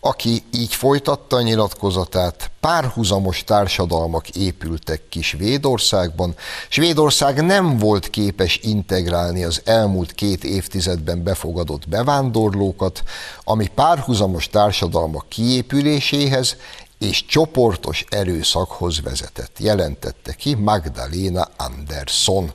aki 0.03 0.43
így 0.53 0.73
folytatta 0.75 1.35
a 1.35 1.41
nyilatkozatát, 1.41 2.51
párhuzamos 2.59 3.43
társadalmak 3.43 4.29
épültek 4.29 5.01
ki 5.09 5.21
Svédországban. 5.21 6.35
Svédország 6.69 7.45
nem 7.45 7.77
volt 7.77 8.09
képes 8.09 8.59
integrálni 8.63 9.43
az 9.43 9.61
elmúlt 9.65 10.11
két 10.11 10.43
évtizedben 10.43 11.23
befogadott 11.23 11.89
bevándorlókat, 11.89 13.03
ami 13.43 13.67
párhuzamos 13.67 14.49
társadalmak 14.49 15.29
kiépüléséhez 15.29 16.55
és 16.99 17.25
csoportos 17.25 18.05
erőszakhoz 18.09 19.01
vezetett, 19.01 19.59
jelentette 19.59 20.33
ki 20.33 20.53
Magdalena 20.53 21.49
Andersson. 21.57 22.51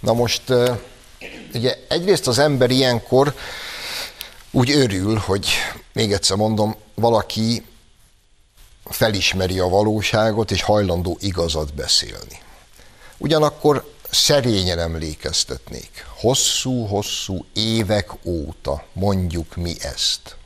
Na 0.00 0.12
most, 0.12 0.42
ugye 1.54 1.76
egyrészt 1.88 2.26
az 2.26 2.38
ember 2.38 2.70
ilyenkor 2.70 3.34
úgy 4.50 4.70
örül, 4.70 5.16
hogy 5.16 5.48
még 5.98 6.12
egyszer 6.12 6.36
mondom, 6.36 6.76
valaki 6.94 7.64
felismeri 8.84 9.58
a 9.58 9.68
valóságot, 9.68 10.50
és 10.50 10.62
hajlandó 10.62 11.16
igazat 11.20 11.74
beszélni. 11.74 12.42
Ugyanakkor 13.16 13.92
szerényen 14.10 14.78
emlékeztetnék. 14.78 16.06
Hosszú-hosszú 16.16 17.44
évek 17.52 18.10
óta 18.24 18.84
mondjuk 18.92 19.56
mi 19.56 19.74
ezt. 19.80 20.36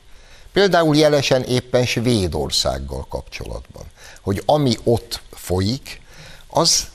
Például 0.53 0.95
jelesen 0.95 1.43
éppen 1.43 1.85
Svédországgal 1.85 3.05
kapcsolatban, 3.09 3.85
hogy 4.21 4.43
ami 4.45 4.77
ott 4.83 5.21
folyik, 5.31 6.01
az, 6.47 6.87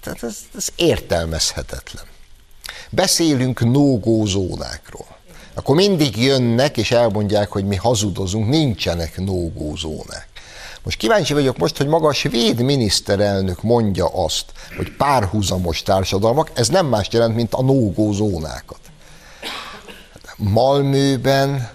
tehát 0.00 0.22
ez, 0.22 0.36
ez 0.56 0.68
értelmezhetetlen. 0.76 2.04
Beszélünk 2.90 3.60
no 3.60 4.24
zónákról 4.26 5.13
akkor 5.54 5.74
mindig 5.74 6.22
jönnek 6.22 6.76
és 6.76 6.90
elmondják, 6.90 7.48
hogy 7.48 7.64
mi 7.64 7.76
hazudozunk, 7.76 8.48
nincsenek 8.48 9.16
no 9.16 9.50
zónák. 9.76 10.28
Most 10.82 10.98
kíváncsi 10.98 11.32
vagyok 11.32 11.56
most, 11.56 11.76
hogy 11.76 11.86
maga 11.86 12.08
a 12.08 12.12
svéd 12.12 12.60
miniszterelnök 12.60 13.62
mondja 13.62 14.06
azt, 14.06 14.44
hogy 14.76 14.96
párhuzamos 14.96 15.82
társadalmak, 15.82 16.50
ez 16.54 16.68
nem 16.68 16.86
más 16.86 17.08
jelent, 17.10 17.34
mint 17.34 17.54
a 17.54 17.62
no 17.62 18.12
zónákat. 18.12 18.78
Malmőben, 20.36 21.70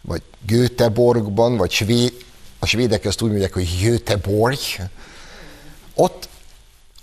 vagy 0.00 0.22
Göteborgban, 0.46 1.56
vagy 1.56 1.70
svéd, 1.70 2.12
a 2.58 2.66
svédek 2.66 3.04
ezt 3.04 3.22
úgy 3.22 3.30
mondják, 3.30 3.52
hogy 3.52 3.78
Göteborg, 3.82 4.58
ott 5.94 6.28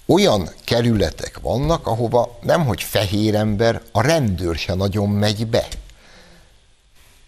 olyan 0.05 0.49
kerületek 0.63 1.39
vannak, 1.41 1.87
ahova 1.87 2.37
nemhogy 2.41 2.83
fehér 2.83 3.35
ember, 3.35 3.81
a 3.91 4.01
rendőr 4.01 4.55
se 4.55 4.73
nagyon 4.73 5.09
megy 5.09 5.47
be. 5.47 5.67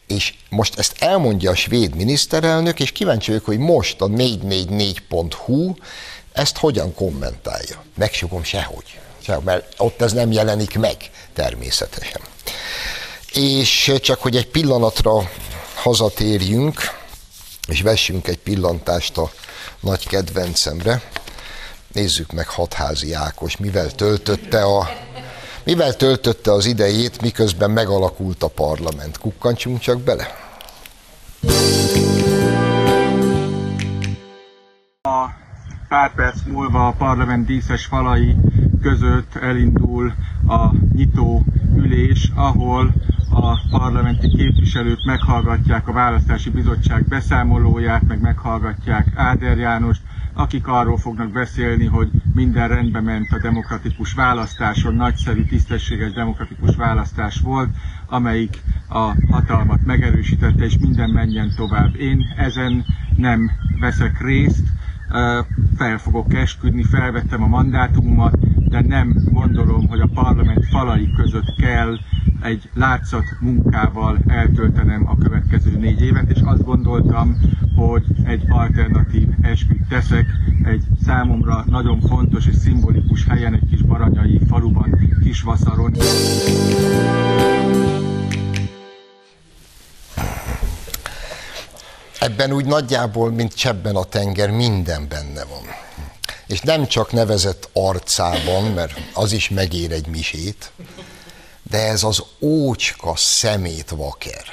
És 0.08 0.34
most 0.50 0.80
ezt 0.80 0.96
elmondja 1.00 1.52
a 1.52 1.56
svéd 1.56 1.96
miniszterelnök, 1.96 2.80
és 2.80 2.92
kíváncsi 2.92 3.32
vagyok, 3.32 3.46
hogy 3.46 3.58
most 3.58 4.02
a 4.02 4.08
444.hu 4.08 5.74
ezt 6.34 6.58
hogyan 6.58 6.94
kommentálja. 6.94 7.84
Megsugom 7.96 8.44
sehogy, 8.44 9.00
sehogy, 9.22 9.44
mert 9.44 9.74
ott 9.78 10.02
ez 10.02 10.14
nem 10.14 10.32
jelenik 10.32 10.78
meg 10.78 10.98
természetesen. 11.34 12.22
És 13.34 13.94
csak 14.02 14.22
hogy 14.22 14.36
egy 14.36 14.48
pillanatra 14.48 15.30
hazatérjünk, 15.76 16.82
és 17.68 17.82
vessünk 17.82 18.28
egy 18.28 18.38
pillantást 18.38 19.18
a 19.18 19.32
nagy 19.80 20.08
kedvencemre, 20.08 21.02
nézzük 21.92 22.32
meg 22.32 22.48
Hatházi 22.48 23.14
Ákos, 23.14 23.58
mivel 23.58 23.92
töltötte 23.92 24.64
a 24.64 25.07
mivel 25.68 25.96
töltötte 25.96 26.52
az 26.52 26.66
idejét, 26.66 27.22
miközben 27.22 27.72
megalakult 27.72 28.44
a 28.44 28.48
parlament? 28.48 29.18
Kukkantsunk 29.18 29.80
csak 29.80 30.02
bele. 30.02 30.28
A 35.02 35.26
pár 35.88 36.14
perc 36.16 36.38
múlva 36.52 36.88
a 36.88 36.92
parlament 36.98 37.46
díszes 37.46 37.86
falai 37.86 38.36
között 38.82 39.36
elindul 39.36 40.14
a 40.48 40.72
nyitó 40.96 41.44
ülés, 41.76 42.32
ahol 42.36 42.94
a 43.32 43.60
parlamenti 43.70 44.28
képviselők 44.28 45.00
meghallgatják 45.06 45.88
a 45.88 45.92
választási 45.94 46.50
bizottság 46.50 47.08
beszámolóját, 47.08 48.02
meg 48.08 48.22
meghallgatják 48.22 49.08
Áder 49.16 49.58
Jánost, 49.58 50.02
akik 50.38 50.68
arról 50.68 50.98
fognak 50.98 51.32
beszélni, 51.32 51.86
hogy 51.86 52.12
minden 52.32 52.68
rendben 52.68 53.04
ment 53.04 53.32
a 53.32 53.38
demokratikus 53.38 54.14
választáson, 54.14 54.96
nagyszerű, 54.96 55.44
tisztességes 55.44 56.12
demokratikus 56.12 56.76
választás 56.76 57.40
volt, 57.42 57.70
amelyik 58.08 58.62
a 58.90 59.14
hatalmat 59.30 59.86
megerősítette, 59.86 60.64
és 60.66 60.78
minden 60.78 61.10
menjen 61.10 61.52
tovább. 61.56 61.96
Én 61.96 62.34
ezen 62.38 62.86
nem 63.16 63.52
veszek 63.80 64.22
részt, 64.22 64.74
fel 65.78 65.98
fogok 65.98 66.34
esküdni, 66.34 66.84
felvettem 66.84 67.44
a 67.44 67.48
mandátumomat, 67.48 68.38
de 68.70 68.82
nem 68.82 69.16
gondolom, 69.32 69.88
hogy 69.88 70.00
a 70.00 70.10
parlament 70.14 70.66
falai 70.66 71.14
között 71.16 71.56
kell 71.58 71.98
egy 72.42 72.70
látszat 72.74 73.26
munkával 73.40 74.18
eltöltenem 74.28 75.08
a 75.08 75.18
következő 75.18 75.78
négy 75.78 76.02
évet, 76.02 76.30
és 76.30 76.42
azt 76.44 76.64
gondoltam, 76.64 77.38
hogy 77.76 78.04
egy 78.24 78.44
alternatív 78.50 79.28
esküt 79.42 79.88
teszek 79.90 80.26
egy 80.64 80.84
számomra 81.02 81.64
nagyon 81.68 82.00
fontos 82.00 82.48
és 82.48 82.56
szimbolikus 82.56 83.26
helyen, 83.26 83.54
egy 83.54 83.70
kis 83.70 83.82
baranyai 83.82 84.40
faluban, 84.48 85.00
Kisvaszaron. 85.24 85.92
Ebben 92.28 92.52
úgy 92.52 92.66
nagyjából, 92.66 93.32
mint 93.32 93.54
csebben 93.54 93.96
a 93.96 94.04
tenger, 94.04 94.50
minden 94.50 95.08
benne 95.08 95.44
van. 95.44 95.64
És 96.48 96.60
nem 96.60 96.88
csak 96.88 97.12
nevezett 97.12 97.70
arcában, 97.74 98.64
mert 98.64 98.94
az 99.14 99.32
is 99.32 99.50
megér 99.50 99.92
egy 99.92 100.08
misét, 100.08 100.72
de 101.70 101.78
ez 101.78 102.04
az 102.04 102.24
ócska 102.40 103.16
szemét 103.16 103.90
vaker, 103.90 104.44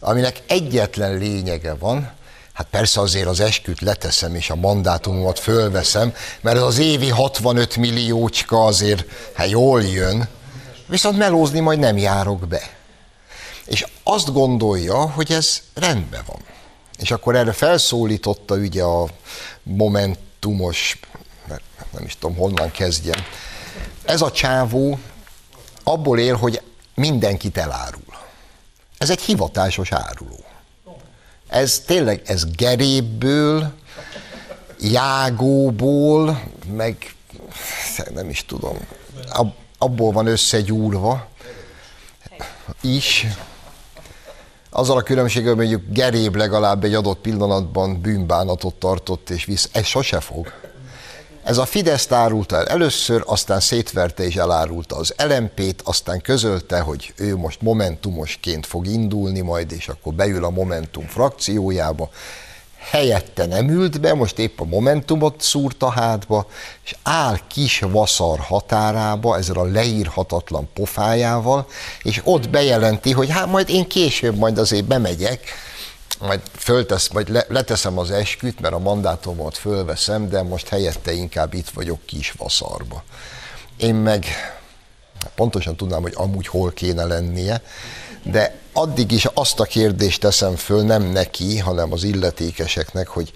aminek 0.00 0.42
egyetlen 0.46 1.18
lényege 1.18 1.74
van, 1.74 2.12
hát 2.52 2.66
persze 2.70 3.00
azért 3.00 3.26
az 3.26 3.40
esküt 3.40 3.80
leteszem 3.80 4.34
és 4.34 4.50
a 4.50 4.54
mandátumomat 4.54 5.38
fölveszem, 5.38 6.14
mert 6.40 6.58
az 6.58 6.78
évi 6.78 7.08
65 7.08 7.76
milliócska 7.76 8.64
azért 8.64 9.04
hát 9.34 9.50
jól 9.50 9.82
jön, 9.82 10.28
viszont 10.86 11.18
melózni 11.18 11.60
majd 11.60 11.78
nem 11.78 11.96
járok 11.96 12.48
be. 12.48 12.70
És 13.64 13.86
azt 14.02 14.32
gondolja, 14.32 15.10
hogy 15.10 15.32
ez 15.32 15.62
rendben 15.74 16.22
van. 16.26 16.54
És 17.00 17.10
akkor 17.10 17.36
erre 17.36 17.52
felszólította 17.52 18.54
ugye 18.54 18.82
a 18.82 19.08
momentumos, 19.62 20.98
nem 21.90 22.04
is 22.04 22.16
tudom 22.18 22.36
honnan 22.36 22.70
kezdjem, 22.70 23.24
ez 24.04 24.20
a 24.20 24.30
csávó 24.30 24.98
abból 25.82 26.18
él, 26.18 26.36
hogy 26.36 26.60
mindenkit 26.94 27.56
elárul. 27.56 28.14
Ez 28.98 29.10
egy 29.10 29.20
hivatásos 29.20 29.92
áruló. 29.92 30.44
Ez 31.48 31.80
tényleg, 31.80 32.22
ez 32.24 32.44
gerébből, 32.50 33.72
jágóból, 34.80 36.42
meg 36.72 37.14
nem 38.14 38.28
is 38.28 38.44
tudom, 38.44 38.78
abból 39.78 40.12
van 40.12 40.26
összegyúrva 40.26 41.26
is. 42.80 43.26
Azzal 44.76 44.96
a 44.96 45.02
különbséggel, 45.02 45.54
hogy 45.54 45.68
mondjuk 45.68 45.92
geréb 45.92 46.34
legalább 46.34 46.84
egy 46.84 46.94
adott 46.94 47.20
pillanatban 47.20 48.00
bűnbánatot 48.00 48.74
tartott, 48.74 49.30
és 49.30 49.44
visz, 49.44 49.68
ez 49.72 49.84
sose 49.84 50.20
fog. 50.20 50.52
Ez 51.42 51.58
a 51.58 51.64
Fidesz 51.64 52.12
árulta 52.12 52.56
el 52.56 52.66
először, 52.66 53.22
aztán 53.26 53.60
szétverte 53.60 54.24
és 54.24 54.36
elárulta 54.36 54.96
az 54.96 55.14
LMP-t, 55.28 55.80
aztán 55.84 56.20
közölte, 56.20 56.80
hogy 56.80 57.12
ő 57.16 57.36
most 57.36 57.62
momentumosként 57.62 58.66
fog 58.66 58.86
indulni 58.86 59.40
majd, 59.40 59.72
és 59.72 59.88
akkor 59.88 60.14
beül 60.14 60.44
a 60.44 60.50
Momentum 60.50 61.06
frakciójába. 61.06 62.10
Helyette 62.90 63.46
nem 63.46 63.68
ült 63.68 64.00
be, 64.00 64.14
most 64.14 64.38
épp 64.38 64.60
a 64.60 64.64
Momentumot 64.64 65.40
szúrta 65.40 65.90
hátba, 65.90 66.46
és 66.84 66.96
áll 67.02 67.38
kis 67.48 67.80
vaszar 67.80 68.38
határába 68.38 69.36
ezzel 69.36 69.56
a 69.56 69.64
leírhatatlan 69.64 70.68
pofájával, 70.74 71.66
és 72.02 72.20
ott 72.24 72.50
bejelenti, 72.50 73.12
hogy 73.12 73.30
hát 73.30 73.46
majd 73.46 73.68
én 73.68 73.88
később 73.88 74.36
majd 74.36 74.58
azért 74.58 74.84
bemegyek, 74.84 75.40
majd 76.20 76.40
föltesz, 76.52 77.08
majd 77.08 77.28
le, 77.28 77.44
leteszem 77.48 77.98
az 77.98 78.10
esküt, 78.10 78.60
mert 78.60 78.74
a 78.74 78.78
mandátumot 78.78 79.56
fölveszem, 79.56 80.28
de 80.28 80.42
most 80.42 80.68
helyette 80.68 81.12
inkább 81.12 81.54
itt 81.54 81.68
vagyok 81.68 82.06
kis 82.06 82.32
vaszarba. 82.32 83.02
Én 83.76 83.94
meg, 83.94 84.26
pontosan 85.34 85.76
tudnám, 85.76 86.02
hogy 86.02 86.14
amúgy 86.16 86.46
hol 86.46 86.72
kéne 86.72 87.04
lennie, 87.04 87.62
de 88.30 88.54
addig 88.72 89.12
is 89.12 89.24
azt 89.24 89.60
a 89.60 89.64
kérdést 89.64 90.20
teszem 90.20 90.56
föl 90.56 90.82
nem 90.82 91.02
neki, 91.02 91.58
hanem 91.58 91.92
az 91.92 92.02
illetékeseknek, 92.02 93.08
hogy 93.08 93.32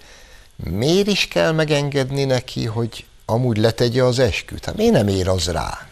miért 0.55 1.07
is 1.07 1.27
kell 1.27 1.51
megengedni 1.51 2.23
neki, 2.23 2.65
hogy 2.65 3.05
amúgy 3.25 3.57
letegye 3.57 4.03
az 4.03 4.19
esküt? 4.19 4.65
Hát 4.65 4.75
miért 4.75 4.93
nem 4.93 5.07
ér 5.07 5.27
az 5.27 5.47
rá? 5.47 5.87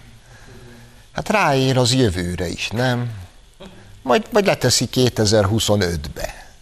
Hát 1.11 1.29
ráér 1.29 1.77
az 1.77 1.93
jövőre 1.93 2.47
is, 2.47 2.67
nem? 2.67 3.11
Majd, 4.01 4.25
vagy 4.31 4.45
leteszi 4.45 4.89
2025-be. 4.93 6.53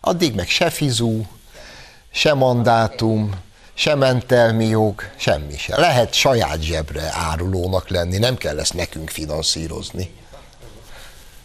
Addig 0.00 0.34
meg 0.34 0.48
se 0.48 0.70
fizú, 0.70 1.26
se 2.10 2.34
mandátum, 2.34 3.30
se 3.74 3.94
mentelmi 3.94 4.66
jog, 4.66 5.10
semmi 5.16 5.56
se. 5.58 5.80
Lehet 5.80 6.14
saját 6.14 6.62
zsebre 6.62 7.10
árulónak 7.12 7.88
lenni, 7.88 8.18
nem 8.18 8.36
kell 8.36 8.58
ezt 8.58 8.74
nekünk 8.74 9.10
finanszírozni. 9.10 10.10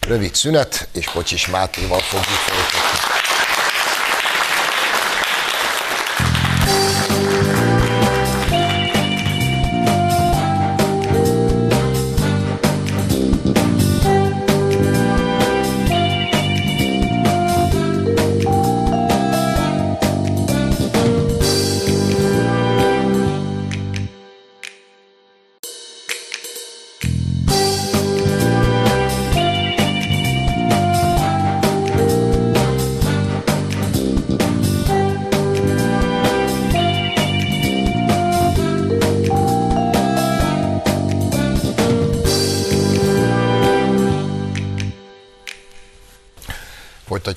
Rövid 0.08 0.36
szünet, 0.36 0.88
és 0.94 1.06
Kocsis 1.06 1.48
Mátéval 1.48 2.00
fogjuk 2.00 2.26
folytatni. 2.26 3.25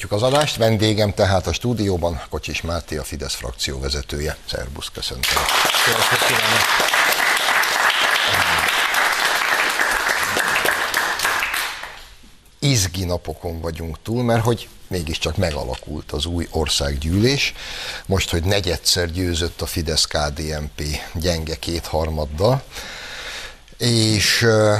Folytatjuk 0.09 0.33
az 0.33 0.39
adást. 0.39 0.57
Vendégem 0.57 1.15
tehát 1.15 1.47
a 1.47 1.53
stúdióban 1.53 2.23
Kocsis 2.31 2.61
Máté, 2.61 2.97
a 2.97 3.05
Fidesz 3.05 3.35
frakció 3.35 3.81
vezetője. 3.81 4.37
Szerbusz, 4.51 4.91
köszöntöm. 4.93 5.43
Izgi 12.59 13.05
napokon 13.05 13.61
vagyunk 13.61 14.03
túl, 14.03 14.23
mert 14.23 14.43
hogy 14.43 14.69
mégiscsak 14.87 15.37
megalakult 15.37 16.13
az 16.13 16.27
új 16.27 16.49
országgyűlés. 16.51 17.55
Most, 18.07 18.31
hogy 18.31 18.43
negyedszer 18.43 19.11
győzött 19.11 19.61
a 19.61 19.67
Fidesz-KDNP 19.67 20.83
gyenge 21.15 21.57
kétharmaddal, 21.57 22.63
és 23.77 24.43
uh, 24.43 24.79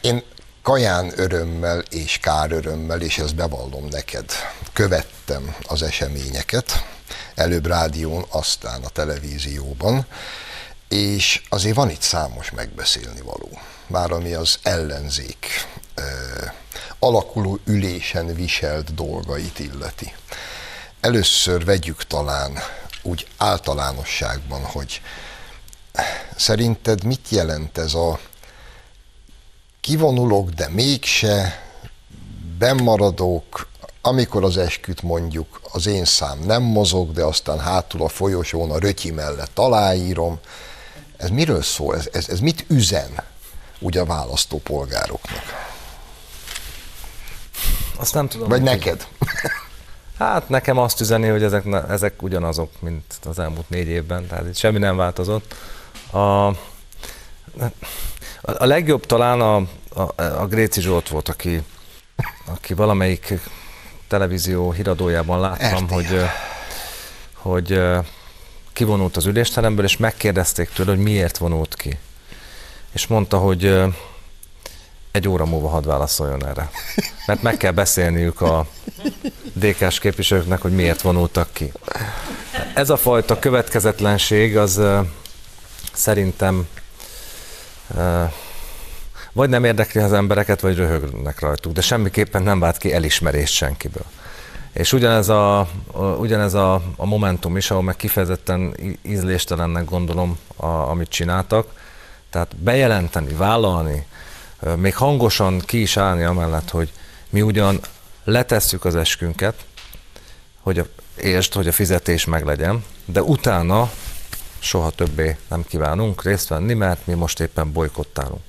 én 0.00 0.22
kaján 0.64 1.12
örömmel 1.16 1.78
és 1.78 2.18
kár 2.18 2.52
örömmel, 2.52 3.00
és 3.00 3.18
ezt 3.18 3.34
bevallom 3.34 3.86
neked, 3.90 4.30
követtem 4.72 5.56
az 5.62 5.82
eseményeket, 5.82 6.86
előbb 7.34 7.66
rádión, 7.66 8.24
aztán 8.30 8.82
a 8.84 8.88
televízióban, 8.88 10.06
és 10.88 11.42
azért 11.48 11.74
van 11.74 11.90
itt 11.90 12.00
számos 12.00 12.50
megbeszélni 12.50 13.20
való. 13.20 13.58
Már 13.86 14.10
ami 14.10 14.32
az 14.32 14.58
ellenzék 14.62 15.46
ö, 15.94 16.02
alakuló 16.98 17.58
ülésen 17.64 18.34
viselt 18.34 18.94
dolgait 18.94 19.58
illeti. 19.58 20.14
Először 21.00 21.64
vegyük 21.64 22.06
talán 22.06 22.58
úgy 23.02 23.26
általánosságban, 23.36 24.64
hogy 24.64 25.00
szerinted 26.36 27.04
mit 27.04 27.28
jelent 27.28 27.78
ez 27.78 27.94
a 27.94 28.18
kivonulok, 29.84 30.50
de 30.50 30.68
mégse, 30.68 31.62
bennmaradok, 32.58 33.68
amikor 34.02 34.44
az 34.44 34.56
esküt 34.56 35.02
mondjuk 35.02 35.60
az 35.72 35.86
én 35.86 36.04
szám 36.04 36.38
nem 36.38 36.62
mozog, 36.62 37.12
de 37.12 37.24
aztán 37.24 37.58
hátul 37.58 38.02
a 38.02 38.08
folyosón 38.08 38.70
a 38.70 38.78
rötyi 38.78 39.10
mellett 39.10 39.58
aláírom. 39.58 40.38
Ez 41.16 41.30
miről 41.30 41.62
szól? 41.62 41.96
Ez, 41.96 42.08
ez, 42.12 42.28
ez 42.28 42.40
mit 42.40 42.64
üzen 42.68 43.22
úgy 43.78 43.96
a 43.96 44.04
választópolgároknak? 44.04 45.42
Azt 47.96 48.14
nem 48.14 48.28
tudom. 48.28 48.48
Vagy 48.48 48.62
neked? 48.62 49.06
Hát 50.18 50.48
nekem 50.48 50.78
azt 50.78 51.00
üzeni, 51.00 51.28
hogy 51.28 51.42
ezek, 51.42 51.64
ezek 51.88 52.22
ugyanazok, 52.22 52.70
mint 52.80 53.04
az 53.24 53.38
elmúlt 53.38 53.68
négy 53.68 53.88
évben, 53.88 54.26
tehát 54.26 54.46
itt 54.46 54.56
semmi 54.56 54.78
nem 54.78 54.96
változott. 54.96 55.54
A, 56.12 56.48
a 58.44 58.66
legjobb 58.66 59.06
talán 59.06 59.40
a, 59.40 59.56
a, 59.56 60.12
a 60.16 60.46
Gréci 60.46 60.80
Zsolt 60.80 61.08
volt, 61.08 61.28
aki, 61.28 61.62
aki 62.44 62.74
valamelyik 62.74 63.34
televízió 64.08 64.72
híradójában 64.72 65.40
láttam, 65.40 65.88
hogy, 65.88 66.20
hogy 67.34 67.80
kivonult 68.72 69.16
az 69.16 69.26
ülésteremből, 69.26 69.84
és 69.84 69.96
megkérdezték 69.96 70.68
tőle, 70.68 70.90
hogy 70.90 71.02
miért 71.02 71.38
vonult 71.38 71.74
ki. 71.74 71.98
És 72.92 73.06
mondta, 73.06 73.38
hogy 73.38 73.82
egy 75.10 75.28
óra 75.28 75.44
múlva 75.44 75.68
hadd 75.68 75.86
válaszoljon 75.86 76.46
erre. 76.46 76.70
Mert 77.26 77.42
meg 77.42 77.56
kell 77.56 77.72
beszélniük 77.72 78.40
a 78.40 78.66
DK-s 79.52 79.98
képviselőknek, 79.98 80.60
hogy 80.60 80.74
miért 80.74 81.00
vonultak 81.00 81.48
ki. 81.52 81.72
Ez 82.74 82.90
a 82.90 82.96
fajta 82.96 83.38
következetlenség 83.38 84.56
az 84.56 84.80
szerintem 85.92 86.68
vagy 89.32 89.48
nem 89.48 89.64
érdekli 89.64 90.00
az 90.00 90.12
embereket, 90.12 90.60
vagy 90.60 90.76
röhögnek 90.76 91.40
rajtuk, 91.40 91.72
de 91.72 91.80
semmiképpen 91.80 92.42
nem 92.42 92.60
vált 92.60 92.76
ki 92.76 92.92
elismerést 92.92 93.54
senkiből. 93.54 94.04
És 94.72 94.92
ugyanez 94.92 95.28
a, 95.28 95.58
a, 95.92 96.02
ugyanez 96.02 96.54
a, 96.54 96.82
a 96.96 97.06
momentum 97.06 97.56
is, 97.56 97.70
ahol 97.70 97.82
meg 97.82 97.96
kifejezetten 97.96 98.76
ízléstelennek 99.02 99.84
gondolom, 99.84 100.38
a, 100.56 100.66
amit 100.66 101.08
csináltak. 101.08 101.66
Tehát 102.30 102.56
bejelenteni, 102.56 103.34
vállalni, 103.34 104.06
még 104.76 104.96
hangosan 104.96 105.58
ki 105.58 105.80
is 105.80 105.96
állni 105.96 106.22
amellett, 106.22 106.70
hogy 106.70 106.92
mi 107.30 107.42
ugyan 107.42 107.80
letesszük 108.24 108.84
az 108.84 108.96
eskünket, 108.96 109.54
hogy 110.60 110.78
a, 110.78 110.86
értsd, 111.22 111.52
hogy 111.52 111.68
a 111.68 111.72
fizetés 111.72 112.24
meglegyen, 112.24 112.84
de 113.04 113.22
utána 113.22 113.90
soha 114.64 114.90
többé 114.90 115.36
nem 115.48 115.64
kívánunk 115.68 116.22
részt 116.22 116.48
venni, 116.48 116.74
mert 116.74 117.06
mi 117.06 117.14
most 117.14 117.40
éppen 117.40 117.72
bolykottálunk. 117.72 118.42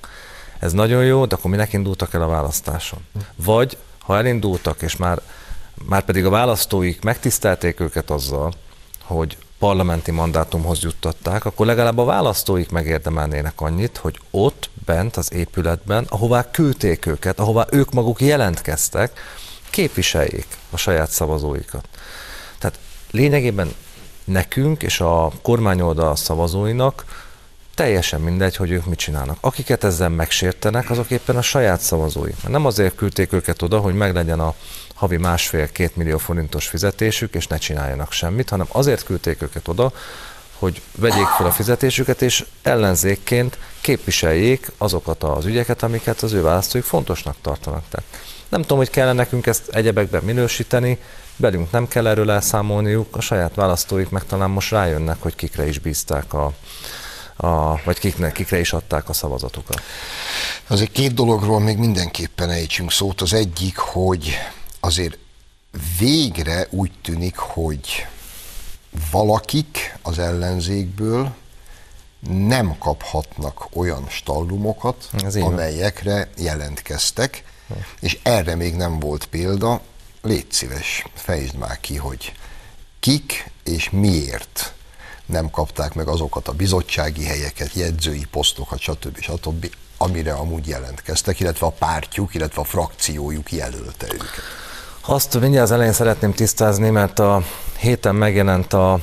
Ez 0.58 0.72
nagyon 0.72 1.04
jó, 1.04 1.26
de 1.26 1.34
akkor 1.34 1.50
minek 1.50 1.72
indultak 1.72 2.14
el 2.14 2.22
a 2.22 2.26
választáson? 2.26 2.98
Vagy 3.34 3.76
ha 3.98 4.16
elindultak, 4.16 4.82
és 4.82 4.96
már, 4.96 5.20
már 5.84 6.04
pedig 6.04 6.24
a 6.24 6.30
választóik 6.30 7.02
megtisztelték 7.02 7.80
őket 7.80 8.10
azzal, 8.10 8.52
hogy 9.02 9.36
parlamenti 9.58 10.10
mandátumhoz 10.10 10.82
juttatták, 10.82 11.44
akkor 11.44 11.66
legalább 11.66 11.98
a 11.98 12.04
választóik 12.04 12.70
megérdemelnének 12.70 13.60
annyit, 13.60 13.96
hogy 13.96 14.20
ott 14.30 14.70
bent 14.84 15.16
az 15.16 15.32
épületben, 15.32 16.06
ahová 16.08 16.50
küldték 16.50 17.06
őket, 17.06 17.38
ahová 17.38 17.66
ők 17.70 17.92
maguk 17.92 18.20
jelentkeztek, 18.20 19.20
képviseljék 19.70 20.46
a 20.70 20.76
saját 20.76 21.10
szavazóikat. 21.10 21.88
Tehát 22.58 22.78
lényegében 23.10 23.74
nekünk 24.26 24.82
és 24.82 25.00
a 25.00 25.30
kormányoldal 25.42 26.16
szavazóinak 26.16 27.24
teljesen 27.74 28.20
mindegy, 28.20 28.56
hogy 28.56 28.70
ők 28.70 28.86
mit 28.86 28.98
csinálnak. 28.98 29.36
Akiket 29.40 29.84
ezzel 29.84 30.08
megsértenek, 30.08 30.90
azok 30.90 31.10
éppen 31.10 31.36
a 31.36 31.42
saját 31.42 31.80
szavazói. 31.80 32.30
Nem 32.48 32.66
azért 32.66 32.94
küldték 32.94 33.32
őket 33.32 33.62
oda, 33.62 33.78
hogy 33.78 33.94
meglegyen 33.94 34.40
a 34.40 34.54
havi 34.94 35.16
másfél-két 35.16 35.96
millió 35.96 36.18
forintos 36.18 36.66
fizetésük, 36.66 37.34
és 37.34 37.46
ne 37.46 37.56
csináljanak 37.56 38.12
semmit, 38.12 38.48
hanem 38.48 38.66
azért 38.72 39.04
küldték 39.04 39.42
őket 39.42 39.68
oda, 39.68 39.92
hogy 40.58 40.82
vegyék 40.94 41.26
fel 41.26 41.46
a 41.46 41.50
fizetésüket, 41.50 42.22
és 42.22 42.44
ellenzékként 42.62 43.58
képviseljék 43.80 44.72
azokat 44.78 45.22
az 45.22 45.44
ügyeket, 45.44 45.82
amiket 45.82 46.22
az 46.22 46.32
ő 46.32 46.42
választóik 46.42 46.84
fontosnak 46.84 47.36
tartanak. 47.40 47.82
Tehát 47.90 48.06
nem 48.48 48.60
tudom, 48.60 48.78
hogy 48.78 48.90
kellene 48.90 49.12
nekünk 49.12 49.46
ezt 49.46 49.68
egyebekben 49.68 50.22
minősíteni, 50.24 50.98
belünk 51.36 51.70
nem 51.70 51.88
kell 51.88 52.06
erről 52.06 52.30
elszámolniuk, 52.30 53.16
a 53.16 53.20
saját 53.20 53.54
választóik 53.54 54.08
meg 54.08 54.24
talán 54.24 54.50
most 54.50 54.70
rájönnek, 54.70 55.22
hogy 55.22 55.34
kikre 55.34 55.68
is 55.68 55.78
bízták 55.78 56.32
a, 56.32 56.52
a, 57.36 57.80
vagy 57.84 57.98
kiknek, 57.98 58.32
kikre 58.32 58.58
is 58.58 58.72
adták 58.72 59.08
a 59.08 59.12
szavazatukat. 59.12 59.80
Azért 60.66 60.92
két 60.92 61.14
dologról 61.14 61.60
még 61.60 61.78
mindenképpen 61.78 62.50
ejtsünk 62.50 62.92
szót. 62.92 63.20
Az 63.20 63.32
egyik, 63.32 63.76
hogy 63.76 64.38
azért 64.80 65.18
végre 65.98 66.66
úgy 66.70 66.92
tűnik, 67.02 67.36
hogy 67.36 68.06
valakik 69.10 69.98
az 70.02 70.18
ellenzékből 70.18 71.34
nem 72.28 72.78
kaphatnak 72.78 73.66
olyan 73.72 74.06
stallumokat, 74.08 75.10
amelyekre 75.34 76.28
jelentkeztek, 76.36 77.44
és 78.00 78.18
erre 78.22 78.54
még 78.54 78.74
nem 78.74 78.98
volt 78.98 79.26
példa. 79.26 79.80
Légy 80.26 80.52
szíves, 80.52 81.06
fejtsd 81.14 81.54
már 81.56 81.80
ki, 81.80 81.96
hogy 81.96 82.32
kik 83.00 83.50
és 83.64 83.90
miért 83.90 84.74
nem 85.26 85.50
kapták 85.50 85.94
meg 85.94 86.08
azokat 86.08 86.48
a 86.48 86.52
bizottsági 86.52 87.24
helyeket, 87.24 87.72
jegyzői 87.72 88.26
posztokat, 88.30 88.78
stb. 88.78 89.20
stb., 89.20 89.70
amire 89.96 90.32
amúgy 90.32 90.66
jelentkeztek, 90.66 91.40
illetve 91.40 91.66
a 91.66 91.70
pártjuk, 91.70 92.34
illetve 92.34 92.60
a 92.60 92.64
frakciójuk 92.64 93.52
jelölte 93.52 94.06
őket. 94.06 94.42
Azt 95.00 95.40
mindjárt 95.40 95.64
az 95.64 95.72
elején 95.72 95.92
szeretném 95.92 96.32
tisztázni, 96.32 96.90
mert 96.90 97.18
a 97.18 97.42
héten 97.78 98.14
megjelent 98.14 98.72
a 98.72 99.00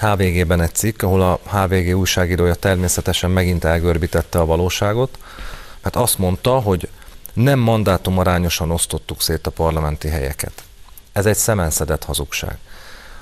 HVG-ben 0.00 0.60
egy 0.60 0.74
cikk, 0.74 1.02
ahol 1.02 1.22
a 1.22 1.40
HVG 1.50 1.96
újságírója 1.96 2.54
természetesen 2.54 3.30
megint 3.30 3.64
elgörbítette 3.64 4.38
a 4.38 4.46
valóságot, 4.46 5.18
mert 5.82 5.96
azt 5.96 6.18
mondta, 6.18 6.60
hogy 6.60 6.88
nem 7.42 7.58
mandátum 7.58 8.18
arányosan 8.18 8.70
osztottuk 8.70 9.22
szét 9.22 9.46
a 9.46 9.50
parlamenti 9.50 10.08
helyeket. 10.08 10.64
Ez 11.12 11.26
egy 11.26 11.36
szemenszedett 11.36 12.04
hazugság. 12.04 12.58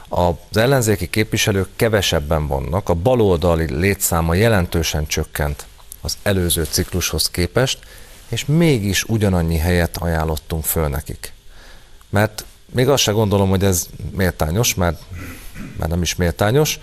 Az 0.09 0.57
ellenzéki 0.57 1.11
képviselők 1.11 1.69
kevesebben 1.77 2.47
vannak, 2.47 2.89
a 2.89 2.95
baloldali 2.95 3.75
létszáma 3.75 4.35
jelentősen 4.35 5.07
csökkent 5.07 5.67
az 6.01 6.17
előző 6.23 6.65
ciklushoz 6.65 7.31
képest, 7.31 7.79
és 8.29 8.45
mégis 8.45 9.05
ugyanannyi 9.05 9.57
helyet 9.57 9.97
ajánlottunk 9.97 10.65
föl 10.65 10.89
nekik. 10.89 11.33
Mert 12.09 12.45
még 12.73 12.89
azt 12.89 13.03
se 13.03 13.13
gondolom, 13.13 13.49
hogy 13.49 13.65
ez 13.65 13.87
méltányos, 14.11 14.75
mert, 14.75 15.03
mert 15.79 15.91
nem 15.91 16.03
is 16.03 16.15
méltányos, 16.15 16.79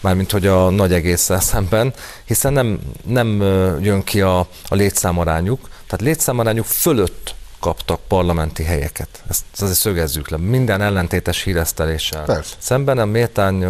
mármint 0.00 0.30
hogy 0.30 0.46
a 0.46 0.70
nagy 0.70 0.92
egésszel 0.92 1.40
szemben, 1.40 1.94
hiszen 2.24 2.52
nem, 2.52 2.80
nem 3.06 3.40
jön 3.80 4.02
ki 4.02 4.20
a, 4.20 4.38
a 4.68 4.74
létszámarányuk, 4.74 5.68
tehát 5.86 6.00
létszámarányuk 6.00 6.64
fölött 6.64 7.34
kaptak 7.60 8.00
parlamenti 8.08 8.62
helyeket. 8.62 9.08
Ezt 9.28 9.44
azért 9.58 9.76
szögezzük 9.76 10.28
le. 10.28 10.36
Minden 10.36 10.80
ellentétes 10.80 11.42
híreszteléssel. 11.42 12.24
Persze. 12.24 12.54
Szemben 12.58 12.98
a 12.98 13.04
méltány, 13.04 13.66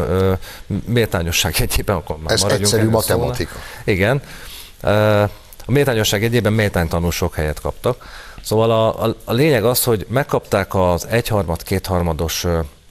méltányosság 0.86 1.54
egyében, 1.60 1.96
akkor 1.96 2.18
már 2.18 2.32
Ez 2.32 2.42
egyszerű 2.42 2.88
matematika. 2.88 3.52
Szóna. 3.52 3.96
Igen. 3.96 4.22
A 5.66 5.72
méltányosság 5.72 6.24
egyében 6.24 6.52
méltánytanul 6.52 7.10
sok 7.10 7.34
helyet 7.34 7.60
kaptak. 7.60 8.04
Szóval 8.42 8.70
a, 8.70 9.04
a, 9.04 9.16
a 9.24 9.32
lényeg 9.32 9.64
az, 9.64 9.84
hogy 9.84 10.06
megkapták 10.08 10.74
az 10.74 11.06
egyharmad, 11.06 11.62
kétharmados 11.62 12.46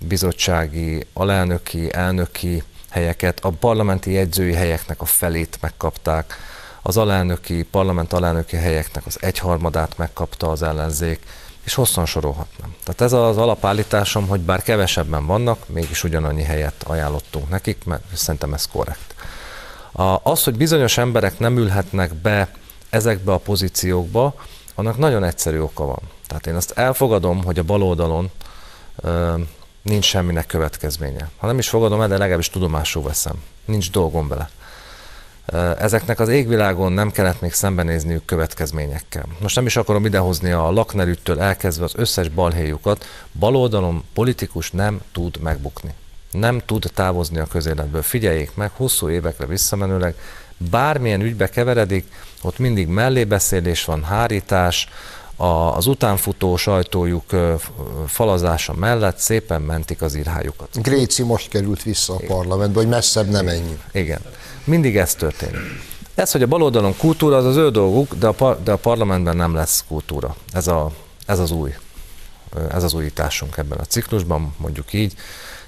bizottsági, 0.07 1.05
alelnöki, 1.13 1.93
elnöki 1.93 2.63
helyeket, 2.95 3.39
a 3.39 3.49
parlamenti 3.49 4.11
jegyzői 4.11 4.53
helyeknek 4.53 5.01
a 5.01 5.05
felét 5.05 5.57
megkapták, 5.61 6.33
az 6.81 6.97
alelnöki, 6.97 7.63
parlament 7.63 8.13
alelnöki 8.13 8.55
helyeknek 8.55 9.05
az 9.05 9.17
egyharmadát 9.21 9.97
megkapta 9.97 10.49
az 10.49 10.63
ellenzék, 10.63 11.19
és 11.63 11.73
hosszan 11.73 12.05
sorolhatnám. 12.05 12.75
Tehát 12.83 13.01
ez 13.01 13.13
az 13.13 13.37
alapállításom, 13.37 14.27
hogy 14.27 14.39
bár 14.39 14.63
kevesebben 14.63 15.25
vannak, 15.25 15.69
mégis 15.69 16.03
ugyanannyi 16.03 16.43
helyet 16.43 16.83
ajánlottunk 16.83 17.49
nekik, 17.49 17.83
mert 17.85 18.03
szerintem 18.13 18.53
ez 18.53 18.67
korrekt. 18.67 19.15
Az, 20.23 20.43
hogy 20.43 20.57
bizonyos 20.57 20.97
emberek 20.97 21.39
nem 21.39 21.57
ülhetnek 21.57 22.13
be 22.13 22.49
ezekbe 22.89 23.33
a 23.33 23.37
pozíciókba, 23.37 24.35
annak 24.75 24.97
nagyon 24.97 25.23
egyszerű 25.23 25.59
oka 25.59 25.85
van. 25.85 26.01
Tehát 26.27 26.47
én 26.47 26.55
azt 26.55 26.71
elfogadom, 26.71 27.43
hogy 27.43 27.59
a 27.59 27.63
baloldalon 27.63 28.31
nincs 29.85 30.05
semminek 30.05 30.45
következménye. 30.45 31.29
Ha 31.37 31.47
nem 31.47 31.57
is 31.57 31.69
fogadom 31.69 32.01
el, 32.01 32.07
de 32.07 32.17
legalábbis 32.17 32.49
tudomásul 32.49 33.03
veszem. 33.03 33.35
Nincs 33.65 33.91
dolgom 33.91 34.27
vele. 34.27 34.49
Ezeknek 35.79 36.19
az 36.19 36.29
égvilágon 36.29 36.91
nem 36.91 37.11
kellett 37.11 37.41
még 37.41 37.53
szembenézniük 37.53 38.25
következményekkel. 38.25 39.25
Most 39.39 39.55
nem 39.55 39.65
is 39.65 39.75
akarom 39.75 40.05
idehozni 40.05 40.51
a 40.51 40.71
laknerüttől 40.71 41.39
elkezdve 41.39 41.83
az 41.83 41.93
összes 41.95 42.29
balhéjukat. 42.29 43.05
Baloldalon 43.39 44.03
politikus 44.13 44.71
nem 44.71 45.01
tud 45.11 45.39
megbukni. 45.41 45.93
Nem 46.31 46.61
tud 46.65 46.91
távozni 46.93 47.39
a 47.39 47.45
közéletből. 47.45 48.01
Figyeljék 48.01 48.55
meg, 48.55 48.71
hosszú 48.73 49.09
évekre 49.09 49.45
visszamenőleg, 49.45 50.15
bármilyen 50.57 51.21
ügybe 51.21 51.49
keveredik, 51.49 52.05
ott 52.41 52.59
mindig 52.59 52.87
mellébeszélés 52.87 53.85
van, 53.85 54.03
hárítás, 54.03 54.87
az 55.37 55.87
utánfutó 55.87 56.57
sajtójuk 56.57 57.23
falazása 58.07 58.73
mellett 58.73 59.17
szépen 59.17 59.61
mentik 59.61 60.01
az 60.01 60.15
írhájukat. 60.15 60.81
Gréci 60.81 61.23
most 61.23 61.49
került 61.49 61.83
vissza 61.83 62.13
a 62.13 62.21
parlamentbe, 62.27 62.79
hogy 62.79 62.87
messzebb 62.87 63.29
nem 63.29 63.47
ennyi. 63.47 63.79
Igen. 63.91 64.21
Mindig 64.63 64.97
ez 64.97 65.15
történik. 65.15 65.59
Ez, 66.15 66.31
hogy 66.31 66.41
a 66.41 66.47
baloldalon 66.47 66.97
kultúra, 66.97 67.37
az 67.37 67.45
az 67.45 67.55
ő 67.55 67.69
dolguk, 67.69 68.15
de 68.15 68.27
a, 68.27 68.31
par, 68.31 68.63
de 68.63 68.71
a 68.71 68.77
parlamentben 68.77 69.35
nem 69.35 69.53
lesz 69.55 69.83
kultúra. 69.87 70.35
Ez, 70.51 70.67
a, 70.67 70.91
ez 71.25 71.39
az 71.39 71.51
új. 71.51 71.75
Ez 72.69 72.83
az 72.83 72.93
újításunk 72.93 73.57
ebben 73.57 73.77
a 73.77 73.83
ciklusban, 73.83 74.53
mondjuk 74.57 74.93
így. 74.93 75.13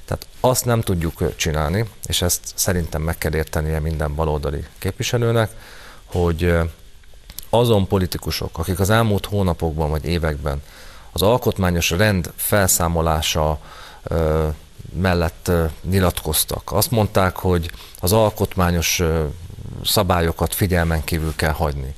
Tehát 0.06 0.27
azt 0.39 0.65
nem 0.65 0.82
tudjuk 0.82 1.36
csinálni, 1.36 1.86
és 2.06 2.21
ezt 2.21 2.39
szerintem 2.56 3.01
meg 3.01 3.17
kell 3.17 3.36
értenie 3.36 3.80
minden 3.80 4.15
baloldali 4.15 4.65
képviselőnek, 4.80 5.51
hogy 6.06 6.56
azon 7.49 7.88
politikusok, 7.88 8.57
akik 8.57 8.79
az 8.79 8.89
elmúlt 8.89 9.25
hónapokban 9.25 9.89
vagy 9.89 10.05
években 10.05 10.62
az 11.12 11.21
alkotmányos 11.21 11.89
rend 11.89 12.31
felszámolása 12.36 13.60
mellett 14.93 15.51
nyilatkoztak. 15.89 16.71
Azt 16.71 16.91
mondták, 16.91 17.36
hogy 17.36 17.71
az 17.99 18.13
alkotmányos 18.13 19.01
szabályokat 19.83 20.55
figyelmen 20.55 21.03
kívül 21.03 21.36
kell 21.36 21.51
hagyni. 21.51 21.93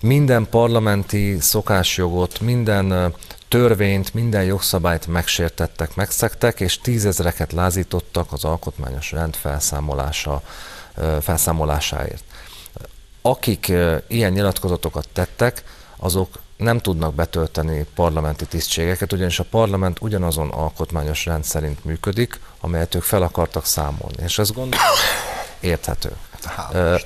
Minden 0.00 0.48
parlamenti 0.50 1.40
szokásjogot, 1.40 2.40
minden 2.40 3.14
törvényt, 3.48 4.14
minden 4.14 4.44
jogszabályt 4.44 5.06
megsértettek, 5.06 5.94
megszektek, 5.94 6.60
és 6.60 6.78
tízezreket 6.80 7.52
lázítottak 7.52 8.32
az 8.32 8.44
alkotmányos 8.44 9.12
rend 9.12 9.34
felszámolása, 9.34 10.42
felszámolásáért. 11.20 12.24
Akik 13.28 13.72
ilyen 14.06 14.32
nyilatkozatokat 14.32 15.08
tettek, 15.12 15.62
azok 15.96 16.38
nem 16.56 16.78
tudnak 16.78 17.14
betölteni 17.14 17.86
parlamenti 17.94 18.46
tisztségeket, 18.46 19.12
ugyanis 19.12 19.38
a 19.38 19.44
parlament 19.50 19.98
ugyanazon 20.00 20.50
alkotmányos 20.50 21.24
rend 21.24 21.44
szerint 21.44 21.84
működik, 21.84 22.40
amelyet 22.60 22.94
ők 22.94 23.02
fel 23.02 23.22
akartak 23.22 23.64
számolni. 23.64 24.22
És 24.22 24.38
ez 24.38 24.50
gondolom 24.50 24.86
érthető. 25.60 26.12
uh, 26.72 27.00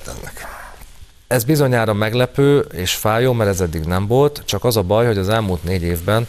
ez 1.27 1.43
bizonyára 1.43 1.93
meglepő 1.93 2.59
és 2.59 2.95
fájó, 2.95 3.33
mert 3.33 3.49
ez 3.49 3.61
eddig 3.61 3.83
nem 3.83 4.07
volt, 4.07 4.41
csak 4.45 4.63
az 4.63 4.77
a 4.77 4.81
baj, 4.81 5.05
hogy 5.05 5.17
az 5.17 5.29
elmúlt 5.29 5.63
négy 5.63 5.81
évben 5.81 6.27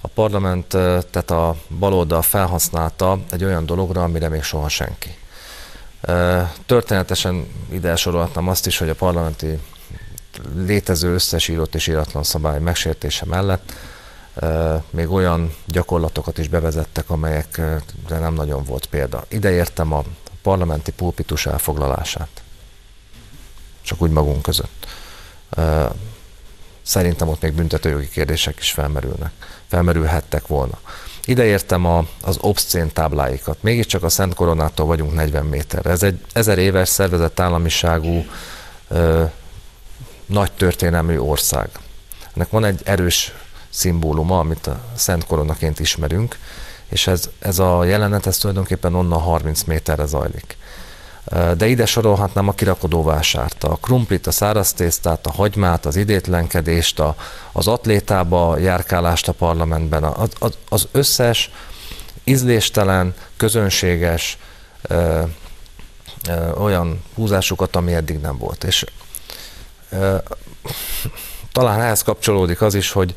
a 0.00 0.08
parlament, 0.08 0.66
tehát 0.66 1.30
a 1.30 1.56
baloldal 1.78 2.22
felhasználta 2.22 3.18
egy 3.30 3.44
olyan 3.44 3.66
dologra, 3.66 4.02
amire 4.02 4.28
még 4.28 4.42
soha 4.42 4.68
senki. 4.68 5.16
Történetesen 6.66 7.46
ide 7.70 7.96
sorolhatnám 7.96 8.48
azt 8.48 8.66
is, 8.66 8.78
hogy 8.78 8.88
a 8.88 8.94
parlamenti 8.94 9.58
létező 10.54 11.14
összes 11.14 11.48
írott 11.48 11.74
és 11.74 11.86
íratlan 11.86 12.22
szabály 12.22 12.60
megsértése 12.60 13.24
mellett 13.24 13.72
még 14.90 15.10
olyan 15.10 15.54
gyakorlatokat 15.66 16.38
is 16.38 16.48
bevezettek, 16.48 17.10
amelyekre 17.10 17.82
nem 18.08 18.34
nagyon 18.34 18.64
volt 18.64 18.86
példa. 18.86 19.24
Ide 19.28 19.50
értem 19.50 19.92
a 19.92 20.04
parlamenti 20.42 20.92
pulpitus 20.92 21.46
elfoglalását. 21.46 22.42
Csak 23.82 24.02
úgy 24.02 24.10
magunk 24.10 24.42
között. 24.42 24.86
Szerintem 26.82 27.28
ott 27.28 27.40
még 27.40 27.52
büntetőjogi 27.52 28.08
kérdések 28.08 28.58
is 28.58 28.70
felmerülnek. 28.70 29.32
Felmerülhettek 29.66 30.46
volna. 30.46 30.78
Ide 31.24 31.44
értem 31.44 31.86
a, 31.86 32.06
az 32.22 32.38
obszcén 32.40 32.92
tábláikat. 32.92 33.62
Mégiscsak 33.62 34.02
a 34.02 34.08
Szent 34.08 34.34
Koronától 34.34 34.86
vagyunk 34.86 35.14
40 35.14 35.44
méterre. 35.44 35.90
Ez 35.90 36.02
egy 36.02 36.24
ezer 36.32 36.58
éves 36.58 36.88
szervezett 36.88 37.40
államiságú 37.40 38.24
ö, 38.88 39.24
nagy 40.26 40.52
történelmű 40.52 41.18
ország. 41.18 41.68
Ennek 42.34 42.50
van 42.50 42.64
egy 42.64 42.80
erős 42.84 43.32
szimbóluma, 43.68 44.38
amit 44.38 44.66
a 44.66 44.80
Szent 44.94 45.26
Koronaként 45.26 45.80
ismerünk, 45.80 46.38
és 46.88 47.06
ez, 47.06 47.30
ez 47.38 47.58
a 47.58 47.84
jelenet, 47.84 48.26
ez 48.26 48.38
tulajdonképpen 48.38 48.94
onnan 48.94 49.20
30 49.20 49.62
méterre 49.62 50.06
zajlik. 50.06 50.56
De 51.56 51.66
ide 51.66 51.86
sorolhatnám 51.86 52.48
a 52.48 52.52
kirakodóvásárt, 52.52 53.64
a 53.64 53.78
krumplit, 53.80 54.26
a 54.26 54.30
száraz 54.30 54.72
tésztát, 54.72 55.26
a 55.26 55.32
hagymát, 55.32 55.86
az 55.86 55.96
idétlenkedést, 55.96 56.98
a, 57.00 57.16
az 57.52 57.66
atlétába 57.66 58.58
járkálást 58.58 59.28
a 59.28 59.32
parlamentben, 59.32 60.04
az, 60.04 60.28
az, 60.38 60.56
az 60.68 60.88
összes 60.92 61.50
ízléstelen, 62.24 63.14
közönséges 63.36 64.38
ö, 64.82 65.22
ö, 66.28 66.50
olyan 66.50 67.02
húzásukat, 67.14 67.76
ami 67.76 67.94
eddig 67.94 68.20
nem 68.20 68.38
volt. 68.38 68.64
És 68.64 68.84
ö, 69.90 70.16
talán 71.52 71.80
ehhez 71.80 72.02
kapcsolódik 72.02 72.60
az 72.60 72.74
is, 72.74 72.90
hogy 72.90 73.14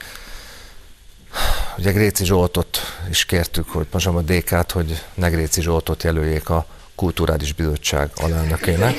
Ugye 1.78 1.92
Gréci 1.92 2.26
Zsoltot 2.26 2.78
is 3.10 3.26
kértük, 3.26 3.70
hogy 3.70 3.88
most 3.92 4.08
a 4.08 4.22
DK-t, 4.22 4.72
hogy 4.72 5.04
ne 5.14 5.30
Gréci 5.30 5.62
Zsoltot 5.62 6.04
jelöljék 6.04 6.50
a 6.50 6.66
kulturális 6.96 7.54
bizottság 7.54 8.10
alelnökének. 8.16 8.96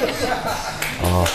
A... 1.03 1.29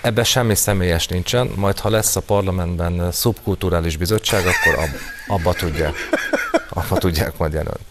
Ebben 0.00 0.24
semmi 0.24 0.54
személyes 0.54 1.06
nincsen, 1.06 1.50
majd 1.56 1.78
ha 1.78 1.88
lesz 1.88 2.16
a 2.16 2.20
parlamentben 2.20 3.12
szubkulturális 3.12 3.96
bizottság, 3.96 4.46
akkor 4.46 4.84
ab, 4.84 4.90
abba 5.26 5.52
tudják, 5.52 5.94
abba 6.68 6.98
tudják 6.98 7.38
majd 7.38 7.52
jelölni. 7.52 7.84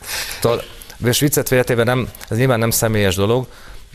És 1.06 1.20
viccet 1.20 1.48
féltéve 1.48 1.84
nem, 1.84 2.10
ez 2.30 2.38
nyilván 2.38 2.60
nem 2.60 2.70
személyes 2.70 3.16
dolog, 3.16 3.48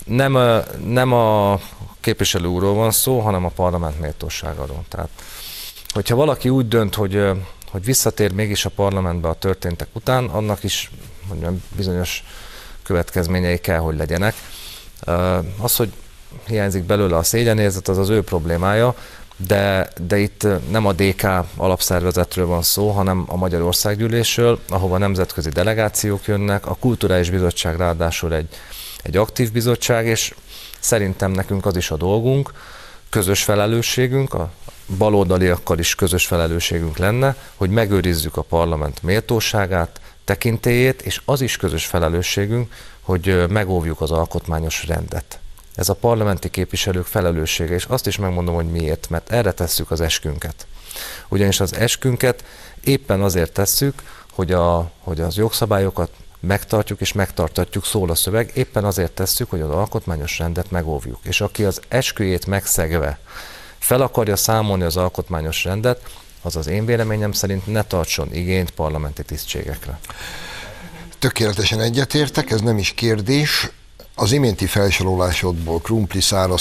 nem, 0.05 0.39
nem 0.85 1.13
a 1.13 1.61
képviselő 2.01 2.47
úrról 2.47 2.75
van 2.75 2.91
szó, 2.91 3.19
hanem 3.19 3.45
a 3.45 3.49
parlament 3.49 4.01
méltóságáról. 4.01 4.85
Tehát, 4.89 5.09
hogyha 5.93 6.17
valaki 6.17 6.49
úgy 6.49 6.69
dönt, 6.69 6.95
hogy, 6.95 7.23
hogy 7.71 7.85
visszatér 7.85 8.33
mégis 8.33 8.65
a 8.65 8.71
parlamentbe 8.71 9.29
a 9.29 9.35
történtek 9.35 9.89
után, 9.93 10.25
annak 10.25 10.65
is 10.65 10.91
mondjam, 11.29 11.63
bizonyos 11.77 12.25
következményei 12.83 13.59
kell, 13.59 13.79
hogy 13.79 13.97
legyenek. 13.97 14.35
Az, 15.61 15.77
hogy 15.77 15.93
hiányzik 16.47 16.83
belőle 16.83 17.17
a 17.17 17.23
szégyenérzet, 17.23 17.89
az 17.89 17.99
az 17.99 18.09
ő 18.09 18.23
problémája, 18.23 18.95
de, 19.47 19.91
de 20.07 20.19
itt 20.19 20.47
nem 20.71 20.87
a 20.87 20.93
DK 20.93 21.29
alapszervezetről 21.57 22.47
van 22.47 22.63
szó, 22.63 22.91
hanem 22.91 23.25
a 23.27 23.37
Magyarországgyűlésről, 23.37 24.61
ahova 24.69 24.99
nemzetközi 24.99 25.49
delegációk 25.49 26.27
jönnek, 26.27 26.67
a 26.67 26.75
Kulturális 26.75 27.31
Bizottság 27.31 27.77
ráadásul 27.77 28.35
egy, 28.35 28.49
egy 29.03 29.17
aktív 29.17 29.53
bizottság, 29.53 30.07
és 30.07 30.35
szerintem 30.81 31.31
nekünk 31.31 31.67
az 31.67 31.77
is 31.77 31.91
a 31.91 31.97
dolgunk, 31.97 32.53
közös 33.11 33.43
felelősségünk, 33.43 34.35
a 34.35 34.51
baloldaliakkal 34.97 35.79
is 35.79 35.95
közös 35.95 36.27
felelősségünk 36.27 36.97
lenne, 36.97 37.37
hogy 37.57 37.71
megőrizzük 37.71 38.37
a 38.37 38.43
parlament 38.43 39.03
méltóságát, 39.03 40.01
tekintélyét, 40.25 41.03
és 41.03 41.21
az 41.25 41.41
is 41.41 41.57
közös 41.57 41.87
felelősségünk, 41.87 42.73
hogy 43.01 43.49
megóvjuk 43.49 44.01
az 44.01 44.11
alkotmányos 44.11 44.87
rendet. 44.87 45.39
Ez 45.75 45.89
a 45.89 45.95
parlamenti 45.95 46.51
képviselők 46.51 47.07
felelőssége, 47.07 47.75
és 47.75 47.85
azt 47.85 48.07
is 48.07 48.17
megmondom, 48.17 48.55
hogy 48.55 48.71
miért, 48.71 49.11
mert 49.11 49.31
erre 49.33 49.53
tesszük 49.53 49.91
az 49.91 50.01
eskünket. 50.01 50.67
Ugyanis 51.29 51.61
az 51.61 51.75
eskünket 51.75 52.45
éppen 52.85 53.23
azért 53.23 53.53
tesszük, 53.53 54.03
hogy, 54.33 54.53
a, 54.53 54.91
hogy 54.99 55.21
az 55.21 55.37
jogszabályokat 55.37 56.11
megtartjuk 56.41 57.01
és 57.01 57.13
megtartatjuk, 57.13 57.85
szól 57.85 58.11
a 58.11 58.15
szöveg, 58.15 58.51
éppen 58.55 58.85
azért 58.85 59.13
tesszük, 59.13 59.51
hogy 59.51 59.61
az 59.61 59.71
alkotmányos 59.71 60.39
rendet 60.39 60.71
megóvjuk. 60.71 61.19
És 61.23 61.41
aki 61.41 61.65
az 61.65 61.81
esküjét 61.89 62.47
megszegve 62.47 63.19
fel 63.79 64.01
akarja 64.01 64.37
számolni 64.37 64.83
az 64.83 64.97
alkotmányos 64.97 65.65
rendet, 65.65 66.01
az 66.43 66.57
az 66.57 66.67
én 66.67 66.85
véleményem 66.85 67.33
szerint 67.33 67.67
ne 67.67 67.83
tartson 67.83 68.35
igényt 68.35 68.71
parlamenti 68.71 69.23
tisztségekre. 69.23 69.99
Tökéletesen 71.19 71.81
egyetértek, 71.81 72.51
ez 72.51 72.61
nem 72.61 72.79
is 72.79 72.93
kérdés. 72.95 73.71
Az 74.15 74.33
iménti 74.33 74.67
felsorolásodból 74.67 75.81
krumpli, 75.81 76.21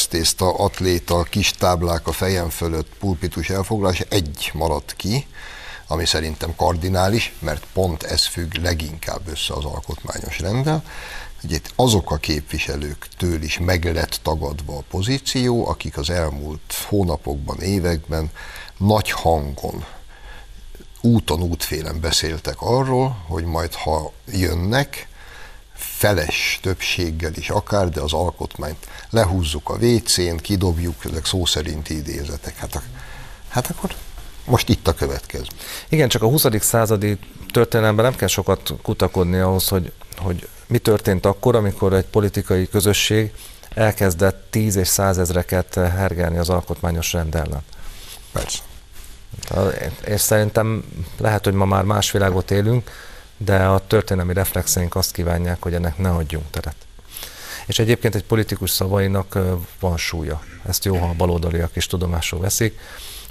tészta, 0.10 0.54
atléta, 0.54 1.24
kis 1.24 1.52
táblák 1.52 2.08
a 2.08 2.12
fejem 2.12 2.50
fölött, 2.50 2.88
pulpitus 3.00 3.50
elfoglalása 3.50 4.04
egy 4.10 4.52
maradt 4.54 4.94
ki, 4.98 5.28
ami 5.88 6.06
szerintem 6.06 6.56
kardinális, 6.56 7.34
mert 7.40 7.66
pont 7.74 8.04
ez 8.04 8.26
függ 8.26 8.54
leginkább 8.54 9.22
össze 9.28 9.54
az 9.54 9.66
alkotmányos 9.66 10.40
rendel, 10.40 10.84
itt 11.42 11.72
azok 11.76 12.12
a 12.12 12.18
képviselőktől 12.18 13.42
is 13.42 13.60
meg 13.60 13.94
lett 13.94 14.20
tagadva 14.22 14.78
a 14.78 14.84
pozíció, 14.90 15.68
akik 15.68 15.98
az 15.98 16.10
elmúlt 16.10 16.74
hónapokban, 16.88 17.62
években 17.62 18.30
nagy 18.78 19.12
hangon, 19.12 19.86
úton, 21.02 21.42
útfélen 21.42 22.00
beszéltek 22.00 22.62
arról, 22.62 23.24
hogy 23.28 23.44
majd 23.44 23.74
ha 23.74 24.12
jönnek, 24.26 25.08
feles 25.74 26.60
többséggel 26.62 27.34
is 27.36 27.50
akár, 27.50 27.90
de 27.90 28.02
az 28.02 28.14
alkotmányt 28.14 28.88
lehúzzuk 29.10 29.70
a 29.70 29.74
WC-n, 29.74 30.36
kidobjuk, 30.36 31.06
ezek 31.06 31.26
szó 31.26 31.46
szerinti 31.46 31.98
idézetek. 31.98 32.58
Hát, 32.58 32.82
hát 33.50 33.70
akkor 33.70 33.96
most 34.46 34.70
itt 34.70 34.88
a 34.88 34.94
következő. 34.94 35.46
Igen, 35.90 36.10
csak 36.10 36.22
a 36.22 36.28
20. 36.28 36.46
századi 36.60 37.18
történelemben 37.52 38.06
nem 38.06 38.16
kell 38.16 38.28
sokat 38.28 38.74
kutakodni 38.82 39.38
ahhoz, 39.38 39.68
hogy, 39.68 39.92
hogy 40.18 40.48
mi 40.68 40.78
történt 40.78 41.26
akkor, 41.26 41.56
amikor 41.56 41.94
egy 41.94 42.06
politikai 42.06 42.68
közösség 42.68 43.32
elkezdett 43.74 44.48
tíz 44.50 44.76
és 44.76 44.88
százezreket 44.88 45.74
hergelni 45.74 46.38
az 46.38 46.50
alkotmányos 46.50 47.14
rend 47.14 47.36
ellen. 47.36 47.62
Persze. 48.32 48.60
És 50.06 50.22
szerintem 50.22 50.84
lehet, 51.18 51.44
hogy 51.44 51.54
ma 51.54 51.66
már 51.66 51.84
más 51.84 52.12
világot 52.12 52.52
élünk, 52.52 52.92
de 53.38 53.58
a 53.58 53.88
történelmi 53.88 54.34
reflexeink 54.34 54.96
azt 54.96 55.12
kívánják, 55.12 55.62
hogy 55.62 55.74
ennek 55.74 55.98
ne 55.98 56.10
adjunk 56.10 56.50
teret. 56.50 56.76
És 57.66 57.80
egyébként 57.80 58.16
egy 58.16 58.24
politikus 58.24 58.70
szavainak 58.70 59.38
van 59.80 59.98
súlya. 59.98 60.42
Ezt 60.68 60.86
jó, 60.86 60.98
ha 60.98 61.08
a 61.08 61.14
baloldaliak 61.14 61.76
is 61.76 61.88
tudomásul 61.88 62.40
veszik, 62.40 62.80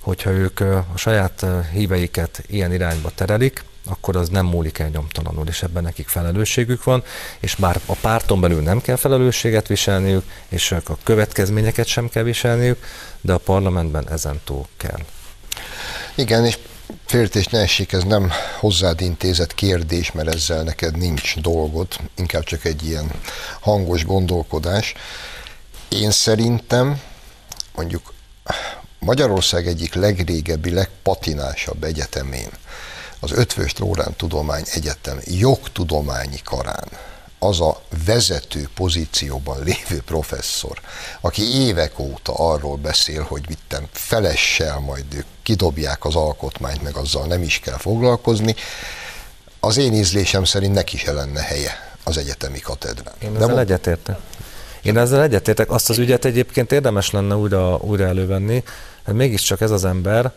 hogyha 0.07 0.31
ők 0.31 0.61
a 0.61 0.87
saját 0.97 1.47
híveiket 1.73 2.43
ilyen 2.47 2.73
irányba 2.73 3.11
terelik, 3.15 3.65
akkor 3.85 4.17
az 4.17 4.29
nem 4.29 4.47
múlik 4.47 4.79
el 4.79 4.89
nyomtalanul, 4.89 5.47
és 5.49 5.63
ebben 5.63 5.83
nekik 5.83 6.09
felelősségük 6.09 6.85
van, 6.85 7.05
és 7.41 7.55
bár 7.55 7.81
a 7.87 7.95
párton 7.95 8.41
belül 8.41 8.63
nem 8.63 8.81
kell 8.81 8.97
felelősséget 8.97 9.67
viselniük, 9.67 10.25
és 10.49 10.73
a 10.73 10.97
következményeket 11.03 11.87
sem 11.87 12.09
kell 12.09 12.23
viselniük, 12.23 12.85
de 13.21 13.33
a 13.33 13.39
parlamentben 13.39 14.09
ezen 14.11 14.41
túl 14.45 14.67
kell. 14.77 15.01
Igen, 16.15 16.45
és 16.45 16.59
féltés 17.07 17.47
ne 17.47 17.61
essék, 17.61 17.93
ez 17.93 18.03
nem 18.03 18.31
hozzád 18.59 19.01
intézett 19.01 19.55
kérdés, 19.55 20.13
mert 20.13 20.35
ezzel 20.35 20.63
neked 20.63 20.97
nincs 20.97 21.41
dolgod, 21.41 21.89
inkább 22.17 22.45
csak 22.45 22.65
egy 22.65 22.87
ilyen 22.87 23.11
hangos 23.61 24.05
gondolkodás. 24.05 24.95
Én 25.89 26.11
szerintem 26.11 27.01
mondjuk 27.75 28.15
Magyarország 28.99 29.67
egyik 29.67 29.95
legrégebbi, 29.95 30.71
legpatinásabb 30.71 31.85
egyetemén, 31.85 32.51
az 33.21 33.33
Ötvös 33.33 33.77
Lórán 33.77 34.15
Tudomány 34.17 34.65
Egyetem 34.73 35.19
jogtudományi 35.25 36.41
karán 36.45 36.89
az 37.39 37.61
a 37.61 37.83
vezető 38.05 38.69
pozícióban 38.75 39.63
lévő 39.63 40.03
professzor, 40.05 40.81
aki 41.21 41.43
évek 41.43 41.99
óta 41.99 42.33
arról 42.35 42.77
beszél, 42.77 43.23
hogy 43.23 43.47
vittem 43.47 43.89
felessel, 43.93 44.79
majd 44.79 45.15
ők 45.15 45.27
kidobják 45.43 46.05
az 46.05 46.15
alkotmányt, 46.15 46.83
meg 46.83 46.97
azzal 46.97 47.27
nem 47.27 47.43
is 47.43 47.59
kell 47.59 47.77
foglalkozni, 47.77 48.55
az 49.61 49.77
én 49.77 49.93
ízlésem 49.93 50.45
szerint 50.45 50.75
neki 50.75 50.97
se 50.97 51.13
lenne 51.13 51.41
helye 51.41 51.95
az 52.05 52.17
egyetemi 52.17 52.59
katedrán. 52.59 53.15
Én 53.19 53.37
ezzel 53.37 53.61
egyetértek. 53.61 54.19
Én 54.87 54.99
ezzel 54.99 55.23
egyetértek. 55.23 55.71
Azt 55.71 55.91
az 55.91 55.99
ügyet 55.99 56.25
egyébként 56.25 56.73
érdemes 56.73 57.11
lenne 57.11 57.37
újra, 57.37 57.77
újra 57.77 58.05
elővenni, 58.05 58.63
mert 59.05 59.19
mégiscsak 59.19 59.61
ez 59.61 59.71
az 59.71 59.85
ember 59.85 60.33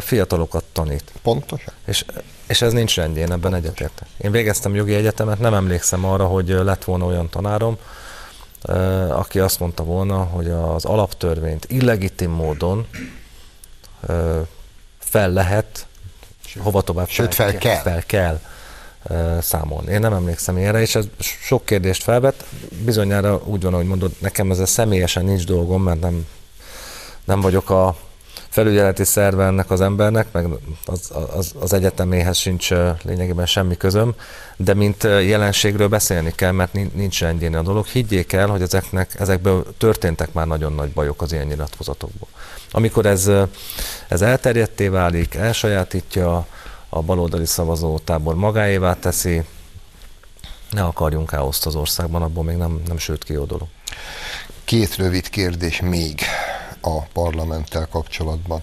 fiatalokat 0.00 0.64
tanít. 0.72 1.04
Pontosan. 1.22 1.72
És, 1.86 2.04
és 2.46 2.62
ez 2.62 2.72
nincs 2.72 2.96
rendjén, 2.96 3.32
ebben 3.32 3.54
egyetértek. 3.54 4.08
Én 4.16 4.30
végeztem 4.30 4.74
jogi 4.74 4.94
egyetemet, 4.94 5.38
nem 5.38 5.54
emlékszem 5.54 6.04
arra, 6.04 6.26
hogy 6.26 6.48
lett 6.48 6.84
volna 6.84 7.04
olyan 7.04 7.28
tanárom, 7.28 7.76
aki 9.08 9.38
azt 9.38 9.60
mondta 9.60 9.84
volna, 9.84 10.16
hogy 10.16 10.50
az 10.50 10.84
alaptörvényt 10.84 11.66
illegitim 11.68 12.30
módon 12.30 12.86
fel 14.98 15.30
lehet, 15.30 15.86
hova 16.58 16.82
tovább 16.82 17.08
Sőt, 17.08 17.34
fel, 17.34 17.50
fel 17.50 17.58
kell. 17.58 17.82
Fel 17.82 18.02
kell 18.06 18.40
számolni. 19.40 19.92
Én 19.92 20.00
nem 20.00 20.12
emlékszem 20.12 20.56
erre, 20.56 20.80
és 20.80 20.94
ez 20.94 21.04
sok 21.40 21.64
kérdést 21.64 22.02
felvet. 22.02 22.44
Bizonyára 22.84 23.40
úgy 23.44 23.62
van, 23.62 23.72
ahogy 23.72 23.86
mondod, 23.86 24.10
nekem 24.18 24.50
ezzel 24.50 24.66
személyesen 24.66 25.24
nincs 25.24 25.44
dolgom, 25.44 25.82
mert 25.82 26.00
nem, 26.00 26.26
nem 27.24 27.40
vagyok 27.40 27.70
a 27.70 27.96
felügyeleti 28.48 29.04
szerve 29.04 29.44
ennek 29.44 29.70
az 29.70 29.80
embernek, 29.80 30.26
meg 30.32 30.46
az, 30.86 31.10
az, 31.36 31.52
az 31.60 31.72
egyeteméhez 31.72 32.36
sincs 32.36 32.70
lényegében 33.02 33.46
semmi 33.46 33.76
közöm, 33.76 34.14
de 34.56 34.74
mint 34.74 35.02
jelenségről 35.02 35.88
beszélni 35.88 36.32
kell, 36.34 36.52
mert 36.52 36.72
nincs 36.94 37.20
rendjén 37.20 37.56
a 37.56 37.62
dolog. 37.62 37.86
Higgyék 37.86 38.32
el, 38.32 38.46
hogy 38.46 38.62
ezeknek, 38.62 39.14
ezekből 39.18 39.66
történtek 39.78 40.32
már 40.32 40.46
nagyon 40.46 40.72
nagy 40.72 40.90
bajok 40.90 41.22
az 41.22 41.32
ilyen 41.32 41.46
nyilatkozatokból. 41.46 42.28
Amikor 42.70 43.06
ez, 43.06 43.30
ez 44.08 44.22
elterjedté 44.22 44.88
válik, 44.88 45.34
elsajátítja 45.34 46.46
a 46.88 47.02
baloldali 47.02 47.46
szavazótábor 47.46 48.34
magáévá 48.34 48.94
teszi, 48.94 49.42
ne 50.70 50.82
akarjunk 50.82 51.30
káoszt 51.30 51.66
az 51.66 51.74
országban, 51.74 52.22
abból 52.22 52.44
még 52.44 52.56
nem, 52.56 52.82
nem 52.86 52.98
sőt 52.98 53.24
ki 53.24 53.32
dolog. 53.32 53.66
Két 54.64 54.96
rövid 54.96 55.28
kérdés 55.28 55.80
még 55.80 56.20
a 56.80 57.00
parlamenttel 57.00 57.86
kapcsolatban. 57.86 58.62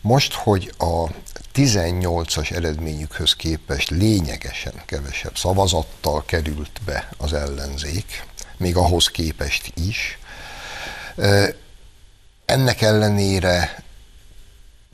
Most, 0.00 0.34
hogy 0.34 0.72
a 0.78 1.06
18-as 1.54 2.52
eredményükhöz 2.52 3.34
képest 3.34 3.90
lényegesen 3.90 4.82
kevesebb 4.86 5.36
szavazattal 5.36 6.22
került 6.26 6.80
be 6.84 7.08
az 7.16 7.32
ellenzék, 7.32 8.26
még 8.56 8.76
ahhoz 8.76 9.08
képest 9.08 9.72
is. 9.74 10.18
Ennek 12.44 12.80
ellenére 12.80 13.82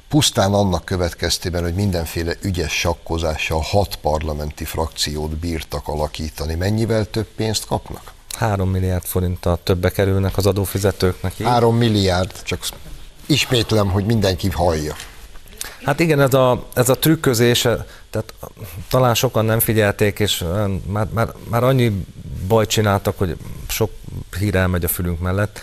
pusztán 0.09 0.53
annak 0.53 0.85
következtében, 0.85 1.63
hogy 1.63 1.75
mindenféle 1.75 2.35
ügyes 2.43 2.79
sakkozással 2.79 3.61
hat 3.61 3.97
parlamenti 3.97 4.65
frakciót 4.65 5.37
bírtak 5.37 5.89
alakítani, 5.89 6.55
mennyivel 6.55 7.05
több 7.05 7.27
pénzt 7.37 7.67
kapnak? 7.67 8.13
3 8.37 8.71
milliárd 8.71 9.05
forinttal 9.05 9.59
többe 9.63 9.91
kerülnek 9.91 10.37
az 10.37 10.47
adófizetőknek. 10.47 11.33
Így? 11.39 11.47
3 11.47 11.77
milliárd, 11.77 12.43
csak 12.43 12.67
ismétlem, 13.27 13.91
hogy 13.91 14.05
mindenki 14.05 14.51
hallja. 14.51 14.95
Hát 15.85 16.01
igen, 16.01 16.21
ez 16.21 16.35
a, 16.35 16.67
ez 16.75 16.89
a 16.89 16.99
trükközés, 16.99 17.61
tehát 18.11 18.35
talán 18.89 19.15
sokan 19.15 19.45
nem 19.45 19.61
figyelték, 19.61 20.19
és 20.19 20.45
már, 20.87 21.07
már, 21.13 21.33
már 21.49 21.65
annyi 21.65 22.05
bajt 22.49 22.69
csináltak, 22.69 23.19
hogy 23.19 23.37
sok 23.69 23.91
hír 24.39 24.55
elmegy 24.55 24.85
a 24.85 24.89
fülünk 24.89 25.21
mellett, 25.21 25.61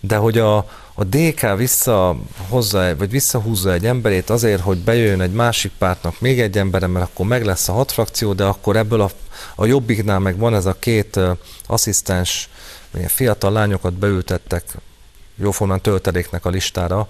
de 0.00 0.16
hogy 0.16 0.38
a, 0.38 0.68
a 1.00 1.04
DK 1.04 1.56
visszahozza, 1.56 2.96
vagy 2.96 3.10
visszahúzza 3.10 3.72
egy 3.72 3.86
emberét 3.86 4.30
azért, 4.30 4.60
hogy 4.62 4.78
bejöjjön 4.78 5.20
egy 5.20 5.32
másik 5.32 5.72
pártnak 5.78 6.20
még 6.20 6.40
egy 6.40 6.58
embere, 6.58 6.86
mert 6.86 7.04
akkor 7.04 7.26
meg 7.26 7.44
lesz 7.44 7.68
a 7.68 7.72
hat 7.72 7.92
frakció, 7.92 8.32
de 8.32 8.44
akkor 8.44 8.76
ebből 8.76 9.00
a, 9.00 9.10
a 9.54 9.66
jobbiknál 9.66 10.18
meg 10.18 10.36
van 10.38 10.54
ez 10.54 10.66
a 10.66 10.76
két 10.78 11.16
uh, 11.16 11.36
asszisztens, 11.66 12.48
fiatal 13.06 13.52
lányokat 13.52 13.92
beültettek 13.92 14.64
jóformán 15.36 15.80
tölteléknek 15.80 16.44
a 16.44 16.50
listára, 16.50 17.08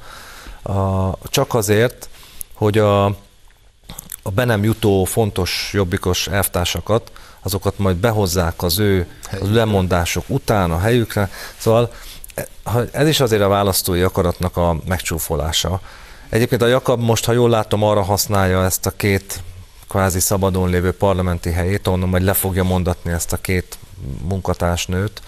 uh, 0.64 1.12
csak 1.22 1.55
azért, 1.55 2.09
hogy 2.55 2.78
a, 2.78 3.05
a 4.22 4.30
be 4.34 4.45
nem 4.45 4.64
jutó 4.64 5.05
fontos 5.05 5.70
jobbikos 5.72 6.26
elvtársakat, 6.26 7.12
azokat 7.43 7.78
majd 7.78 7.97
behozzák 7.97 8.62
az 8.62 8.78
ő 8.78 9.07
az 9.41 9.51
lemondások 9.51 10.24
után 10.26 10.70
a 10.70 10.78
helyükre. 10.78 11.30
Szóval 11.57 11.93
ez 12.93 13.09
is 13.09 13.20
azért 13.20 13.43
a 13.43 13.49
választói 13.49 14.03
akaratnak 14.03 14.57
a 14.57 14.76
megcsúfolása. 14.86 15.80
Egyébként 16.28 16.62
a 16.62 16.66
Jakab 16.66 17.01
most, 17.01 17.24
ha 17.24 17.32
jól 17.32 17.51
látom, 17.51 17.82
arra 17.82 18.03
használja 18.03 18.64
ezt 18.64 18.86
a 18.86 18.91
két 18.91 19.43
kvázi 19.89 20.20
szabadon 20.20 20.70
lévő 20.70 20.93
parlamenti 20.93 21.51
helyét, 21.51 21.86
onnan 21.86 22.09
majd 22.09 22.22
le 22.22 22.32
fogja 22.32 22.64
mondatni 22.64 23.12
ezt 23.12 23.32
a 23.32 23.36
két 23.36 23.78
munkatársnőt, 24.28 25.22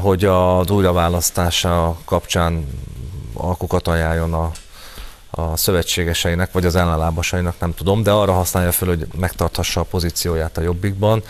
hogy 0.00 0.24
az 0.24 0.70
újraválasztása 0.70 1.96
kapcsán 2.04 2.66
alkukat 3.34 3.88
ajánljon 3.88 4.34
a, 4.34 4.50
a 5.30 5.56
szövetségeseinek, 5.56 6.52
vagy 6.52 6.66
az 6.66 6.76
ellenlábasainak, 6.76 7.54
nem 7.58 7.74
tudom, 7.74 8.02
de 8.02 8.10
arra 8.10 8.32
használja 8.32 8.72
fel, 8.72 8.88
hogy 8.88 9.06
megtarthassa 9.18 9.80
a 9.80 9.84
pozícióját 9.90 10.58
a 10.58 10.60
jobbikban 10.60 11.22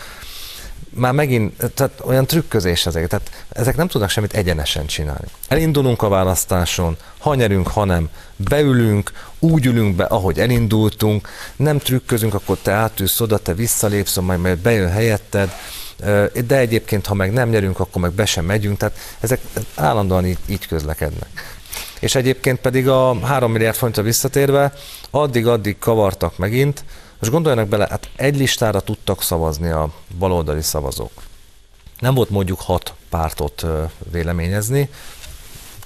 már 0.95 1.13
megint, 1.13 1.73
tehát 1.73 2.01
olyan 2.05 2.25
trükközés 2.25 2.85
ezek, 2.85 3.07
tehát 3.07 3.45
ezek 3.49 3.75
nem 3.75 3.87
tudnak 3.87 4.09
semmit 4.09 4.33
egyenesen 4.33 4.85
csinálni. 4.85 5.27
Elindulunk 5.47 6.01
a 6.01 6.07
választáson, 6.07 6.97
ha 7.19 7.35
nyerünk, 7.35 7.67
ha 7.67 7.85
nem, 7.85 8.09
beülünk, 8.35 9.11
úgy 9.39 9.65
ülünk 9.65 9.95
be, 9.95 10.03
ahogy 10.03 10.39
elindultunk, 10.39 11.29
nem 11.55 11.77
trükközünk, 11.77 12.33
akkor 12.33 12.57
te 12.61 12.71
átülsz 12.71 13.19
oda, 13.19 13.37
te 13.37 13.53
visszalépsz, 13.53 14.17
majd, 14.17 14.39
majd 14.39 14.57
bejön 14.57 14.89
helyetted, 14.89 15.51
de 16.45 16.57
egyébként, 16.57 17.05
ha 17.05 17.13
meg 17.13 17.33
nem 17.33 17.49
nyerünk, 17.49 17.79
akkor 17.79 18.01
meg 18.01 18.11
be 18.11 18.25
sem 18.25 18.45
megyünk, 18.45 18.77
tehát 18.77 18.97
ezek 19.19 19.41
állandóan 19.75 20.25
így, 20.25 20.37
így 20.45 20.67
közlekednek. 20.67 21.57
És 21.99 22.15
egyébként 22.15 22.59
pedig 22.59 22.87
a 22.87 23.19
3 23.25 23.51
milliárd 23.51 23.75
forintra 23.75 24.03
visszatérve, 24.03 24.73
addig-addig 25.11 25.77
kavartak 25.79 26.37
megint, 26.37 26.83
most 27.23 27.35
gondoljanak 27.35 27.69
bele, 27.69 27.87
hát 27.89 28.09
egy 28.15 28.37
listára 28.37 28.79
tudtak 28.79 29.21
szavazni 29.21 29.69
a 29.69 29.91
baloldali 30.17 30.61
szavazók. 30.61 31.11
Nem 31.99 32.13
volt 32.13 32.29
mondjuk 32.29 32.61
hat 32.61 32.93
pártot 33.09 33.65
véleményezni, 34.11 34.89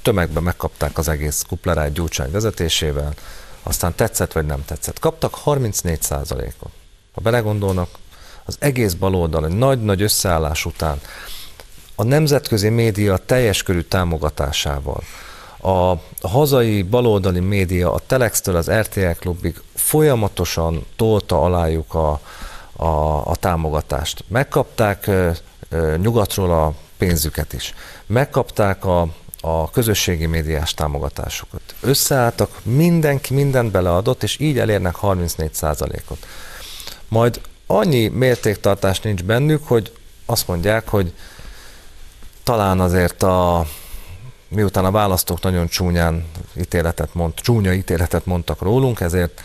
tömegben 0.01 0.43
megkapták 0.43 0.97
az 0.97 1.07
egész 1.07 1.45
kuplerát 1.47 1.91
Gyurcsány 1.91 2.31
vezetésével, 2.31 3.13
aztán 3.63 3.95
tetszett 3.95 4.31
vagy 4.31 4.45
nem 4.45 4.65
tetszett. 4.65 4.99
Kaptak 4.99 5.35
34 5.35 5.99
ot 6.09 6.71
Ha 7.13 7.21
belegondolnak, 7.21 7.89
az 8.45 8.55
egész 8.59 8.93
baloldal 8.93 9.45
egy 9.45 9.57
nagy-nagy 9.57 10.01
összeállás 10.01 10.65
után 10.65 11.01
a 11.95 12.03
nemzetközi 12.03 12.69
média 12.69 13.17
teljes 13.17 13.63
körű 13.63 13.81
támogatásával, 13.81 15.03
a 15.67 16.01
hazai 16.21 16.81
baloldali 16.81 17.39
média 17.39 17.93
a 17.93 17.99
Telex-től 18.07 18.55
az 18.55 18.71
RTL 18.71 19.11
klubig 19.19 19.61
folyamatosan 19.75 20.85
tolta 20.95 21.41
alájuk 21.41 21.93
a, 21.93 22.19
a, 22.75 23.25
a 23.25 23.35
támogatást. 23.35 24.23
Megkapták 24.27 25.07
ö, 25.07 25.31
nyugatról 25.97 26.51
a 26.51 26.73
pénzüket 26.97 27.53
is. 27.53 27.73
Megkapták 28.05 28.85
a, 28.85 29.07
a 29.41 29.69
közösségi 29.69 30.25
médiás 30.25 30.73
támogatásokat. 30.73 31.61
Összeálltak, 31.81 32.49
mindenki 32.63 33.33
mindent 33.33 33.71
beleadott, 33.71 34.23
és 34.23 34.39
így 34.39 34.59
elérnek 34.59 34.95
34%-ot. 35.01 36.27
Majd 37.07 37.41
annyi 37.65 38.07
mértéktartás 38.07 38.99
nincs 38.99 39.23
bennük, 39.23 39.67
hogy 39.67 39.91
azt 40.25 40.47
mondják, 40.47 40.89
hogy 40.89 41.13
talán 42.43 42.79
azért 42.79 43.23
a 43.23 43.65
miután 44.49 44.85
a 44.85 44.91
választók 44.91 45.41
nagyon 45.41 45.67
csúnyán 45.67 46.25
ítéletet 46.57 47.13
mond, 47.13 47.33
csúnya 47.33 47.73
ítéletet 47.73 48.25
mondtak 48.25 48.61
rólunk, 48.61 48.99
ezért 48.99 49.41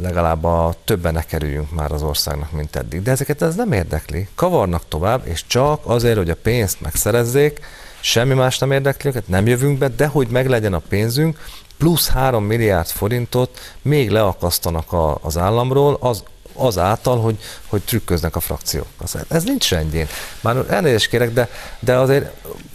legalább 0.00 0.44
a 0.44 0.74
többen 0.84 1.12
ne 1.12 1.22
kerüljünk 1.22 1.70
már 1.70 1.92
az 1.92 2.02
országnak, 2.02 2.52
mint 2.52 2.76
eddig. 2.76 3.02
De 3.02 3.10
ezeket 3.10 3.42
ez 3.42 3.54
nem 3.54 3.72
érdekli. 3.72 4.28
Kavarnak 4.34 4.82
tovább, 4.88 5.26
és 5.26 5.46
csak 5.46 5.80
azért, 5.84 6.16
hogy 6.16 6.30
a 6.30 6.36
pénzt 6.36 6.80
megszerezzék, 6.80 7.60
semmi 8.00 8.34
más 8.34 8.58
nem 8.58 8.70
érdekli 8.70 9.08
őket, 9.08 9.28
nem 9.28 9.46
jövünk 9.46 9.78
be, 9.78 9.88
de 9.88 10.06
hogy 10.06 10.28
meglegyen 10.28 10.74
a 10.74 10.82
pénzünk, 10.88 11.38
plusz 11.78 12.08
3 12.08 12.44
milliárd 12.44 12.86
forintot 12.86 13.58
még 13.82 14.10
leakasztanak 14.10 14.92
a, 14.92 15.18
az 15.22 15.36
államról, 15.36 15.96
az 16.00 16.22
azáltal, 16.58 17.20
hogy, 17.20 17.38
hogy 17.66 17.82
trükköznek 17.82 18.36
a 18.36 18.40
frakciók. 18.40 18.86
Ez 19.28 19.44
nincs 19.44 19.70
rendjén. 19.70 20.06
Már 20.40 20.64
elnézést 20.68 21.08
kérek, 21.08 21.32
de, 21.32 21.48
de 21.80 21.96
azért 21.96 22.30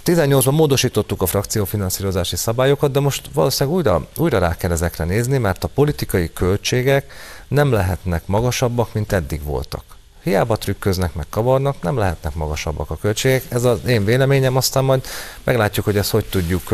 18-ban 0.06 0.52
módosítottuk 0.52 1.22
a 1.22 1.26
frakciófinanszírozási 1.26 2.36
szabályokat, 2.36 2.92
de 2.92 3.00
most 3.00 3.30
valószínűleg 3.34 3.78
újra, 3.78 4.08
újra 4.18 4.40
rá 4.40 4.58
kell 4.58 4.72
ezekre 4.72 5.04
nézni, 5.04 5.38
mert 5.38 5.64
a 5.64 5.68
politikai 5.68 6.34
költségek 6.34 7.14
nem 7.48 7.72
lehetnek 7.72 8.24
magasabbak, 8.26 8.94
mint 8.94 9.12
eddig 9.12 9.44
voltak. 9.44 9.84
Hiába 10.24 10.56
trükköznek, 10.58 11.14
meg 11.14 11.26
kavarnak, 11.30 11.82
nem 11.82 11.98
lehetnek 11.98 12.36
magasabbak 12.36 12.90
a 12.90 12.98
költségek. 12.98 13.44
Ez 13.50 13.64
az 13.64 13.80
én 13.88 14.06
véleményem, 14.06 14.56
aztán 14.56 14.84
majd 14.84 15.06
meglátjuk, 15.44 15.86
hogy 15.86 15.98
ezt 15.98 16.12
hogy 16.12 16.26
tudjuk 16.26 16.70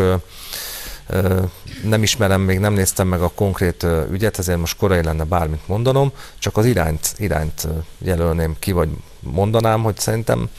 nem 1.84 2.03
ismerem, 2.03 2.41
még 2.41 2.60
nem 2.60 2.74
néztem 2.74 3.07
meg 3.07 3.22
a 3.22 3.32
konkrét 3.36 3.86
ügyet, 4.12 4.39
ezért 4.39 4.60
most 4.60 4.78
korai 4.78 5.03
lenne 5.03 5.24
bármit 5.24 5.68
mondanom, 5.68 6.12
csak 6.39 6.57
az 6.57 6.66
irányt, 6.66 7.14
irányt 7.18 7.68
jelölném 7.97 8.55
ki, 8.60 8.72
vagy 8.72 8.89
mondanám, 9.20 9.84
hogy 9.84 9.99
szerintem 9.99 10.49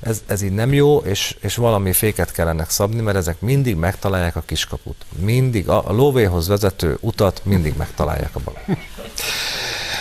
ez, 0.00 0.22
ez 0.26 0.42
így 0.42 0.52
nem 0.52 0.72
jó, 0.72 0.98
és, 0.98 1.36
és 1.40 1.56
valami 1.56 1.92
féket 1.92 2.32
kellene 2.32 2.66
szabni, 2.68 3.00
mert 3.00 3.16
ezek 3.16 3.40
mindig 3.40 3.76
megtalálják 3.76 4.36
a 4.36 4.42
kiskaput. 4.46 4.96
Mindig, 5.18 5.68
a, 5.68 5.88
a 5.88 5.92
lóvéhoz 5.92 6.48
vezető 6.48 6.98
utat 7.00 7.40
mindig 7.44 7.74
megtalálják 7.76 8.34
a 8.36 8.40
bal. 8.44 8.76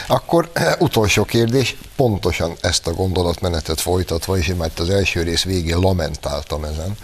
Akkor 0.07 0.51
utolsó 0.79 1.23
kérdés, 1.23 1.75
pontosan 1.95 2.53
ezt 2.61 2.87
a 2.87 2.93
gondolatmenetet 2.93 3.81
folytatva, 3.81 4.37
és 4.37 4.47
én 4.47 4.55
már 4.55 4.71
az 4.77 4.89
első 4.89 5.21
rész 5.21 5.43
végén 5.43 5.77
lamentáltam 5.77 6.63
ezen, 6.63 6.97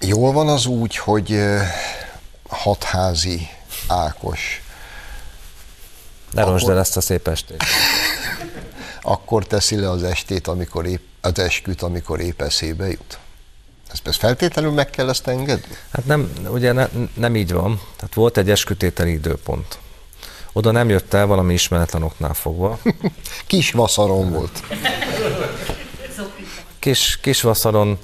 Jól 0.00 0.32
van 0.32 0.48
az 0.48 0.66
úgy, 0.66 0.96
hogy 0.96 1.38
hatházi 2.48 3.48
Ákos. 3.86 4.62
Ne 6.30 6.42
akkor, 6.42 6.70
el 6.70 6.78
ezt 6.78 6.96
a 6.96 7.00
szép 7.00 7.28
estét. 7.28 7.64
akkor 9.02 9.46
teszi 9.46 9.76
le 9.76 9.90
az 9.90 10.02
estét, 10.02 10.46
amikor 10.46 10.86
épp, 10.86 11.02
az 11.20 11.38
esküt, 11.38 11.82
amikor 11.82 12.20
épp 12.20 12.40
eszébe 12.40 12.86
jut? 12.86 13.18
Ezt, 13.92 14.06
ezt 14.06 14.18
feltétlenül 14.18 14.70
meg 14.70 14.90
kell 14.90 15.08
ezt 15.08 15.26
engedni? 15.26 15.76
Hát 15.92 16.06
nem, 16.06 16.32
ugye 16.48 16.72
ne, 16.72 16.88
nem 17.14 17.36
így 17.36 17.52
van. 17.52 17.80
Tehát 17.96 18.14
volt 18.14 18.36
egy 18.36 18.50
eskütételi 18.50 19.12
időpont. 19.12 19.78
Oda 20.52 20.70
nem 20.70 20.88
jött 20.88 21.14
el 21.14 21.26
valami 21.26 21.52
ismeretlen 21.52 22.02
oknál 22.02 22.34
fogva. 22.34 22.78
Kis 23.46 23.70
vaszaron 23.70 24.30
volt. 24.30 24.62
Kis, 26.78 27.18
kis 27.20 27.40
vaszaron 27.40 27.98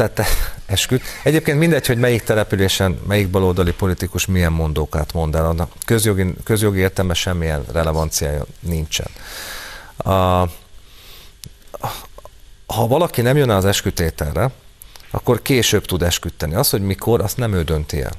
tette 0.00 0.26
esküt. 0.66 1.02
Egyébként 1.22 1.58
mindegy, 1.58 1.86
hogy 1.86 1.98
melyik 1.98 2.22
településen, 2.22 3.00
melyik 3.06 3.28
baloldali 3.28 3.72
politikus 3.72 4.26
milyen 4.26 4.52
mondókát 4.52 5.12
mond 5.12 5.34
el, 5.34 5.46
annak 5.46 5.72
közjogi, 5.84 6.34
közjogi 6.44 6.78
értelme 6.78 7.14
semmilyen 7.14 7.64
relevanciája 7.72 8.44
nincsen. 8.60 9.06
A, 9.96 10.12
ha 12.66 12.86
valaki 12.86 13.20
nem 13.20 13.36
jön 13.36 13.50
az 13.50 13.64
eskütételre, 13.64 14.50
akkor 15.10 15.42
később 15.42 15.84
tud 15.84 16.02
esküdteni. 16.02 16.54
Az, 16.54 16.70
hogy 16.70 16.82
mikor, 16.82 17.20
azt 17.20 17.36
nem 17.36 17.52
ő 17.52 17.62
dönti 17.62 18.02
el. 18.02 18.12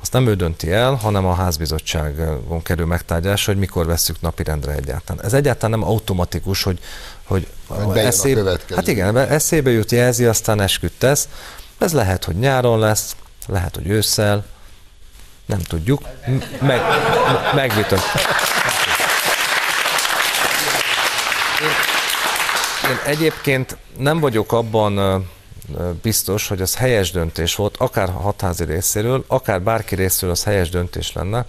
Azt 0.00 0.12
nem 0.12 0.26
ő 0.26 0.34
dönti 0.34 0.72
el, 0.72 0.94
hanem 0.94 1.26
a 1.26 1.34
házbizottságon 1.34 2.62
kerül 2.62 2.86
megtárgyás, 2.86 3.46
hogy 3.46 3.56
mikor 3.56 3.86
vesszük 3.86 4.20
napirendre 4.20 4.72
egyáltalán. 4.72 5.24
Ez 5.24 5.32
egyáltalán 5.32 5.78
nem 5.78 5.88
automatikus, 5.88 6.62
hogy, 6.62 6.78
hogy, 7.32 7.46
hogy 7.66 7.98
eszébe, 7.98 8.58
hát 8.74 8.88
igen, 8.88 9.16
eszébe 9.16 9.70
jut, 9.70 9.90
jelzi, 9.90 10.24
aztán 10.24 10.60
esküdt 10.60 10.98
tesz. 10.98 11.28
Ez 11.78 11.92
lehet, 11.92 12.24
hogy 12.24 12.36
nyáron 12.36 12.78
lesz, 12.78 13.16
lehet, 13.46 13.74
hogy 13.74 13.88
ősszel, 13.88 14.44
Nem 15.46 15.60
tudjuk. 15.60 16.02
Meg, 16.60 16.80
megvitat. 17.54 18.00
Én, 21.62 22.90
én 22.90 22.98
egyébként 23.04 23.76
nem 23.96 24.20
vagyok 24.20 24.52
abban 24.52 25.26
biztos, 26.02 26.48
hogy 26.48 26.62
az 26.62 26.76
helyes 26.76 27.10
döntés 27.10 27.54
volt, 27.54 27.76
akár 27.76 28.08
hatházi 28.08 28.64
részéről, 28.64 29.24
akár 29.26 29.62
bárki 29.62 29.94
részéről 29.94 30.30
az 30.30 30.44
helyes 30.44 30.70
döntés 30.70 31.12
lenne, 31.12 31.44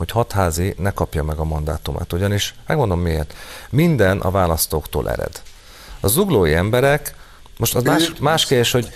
hogy 0.00 0.10
hatházi 0.10 0.74
ne 0.78 0.90
kapja 0.90 1.22
meg 1.22 1.38
a 1.38 1.44
mandátumát. 1.44 2.12
Ugyanis, 2.12 2.54
megmondom 2.66 3.00
miért, 3.00 3.34
minden 3.70 4.20
a 4.20 4.30
választóktól 4.30 5.10
ered. 5.10 5.42
A 6.00 6.06
zuglói 6.06 6.54
emberek, 6.54 7.14
most 7.56 7.74
az 7.74 7.82
más, 7.82 8.12
más 8.20 8.46
kérdés, 8.46 8.70
hogy 8.70 8.88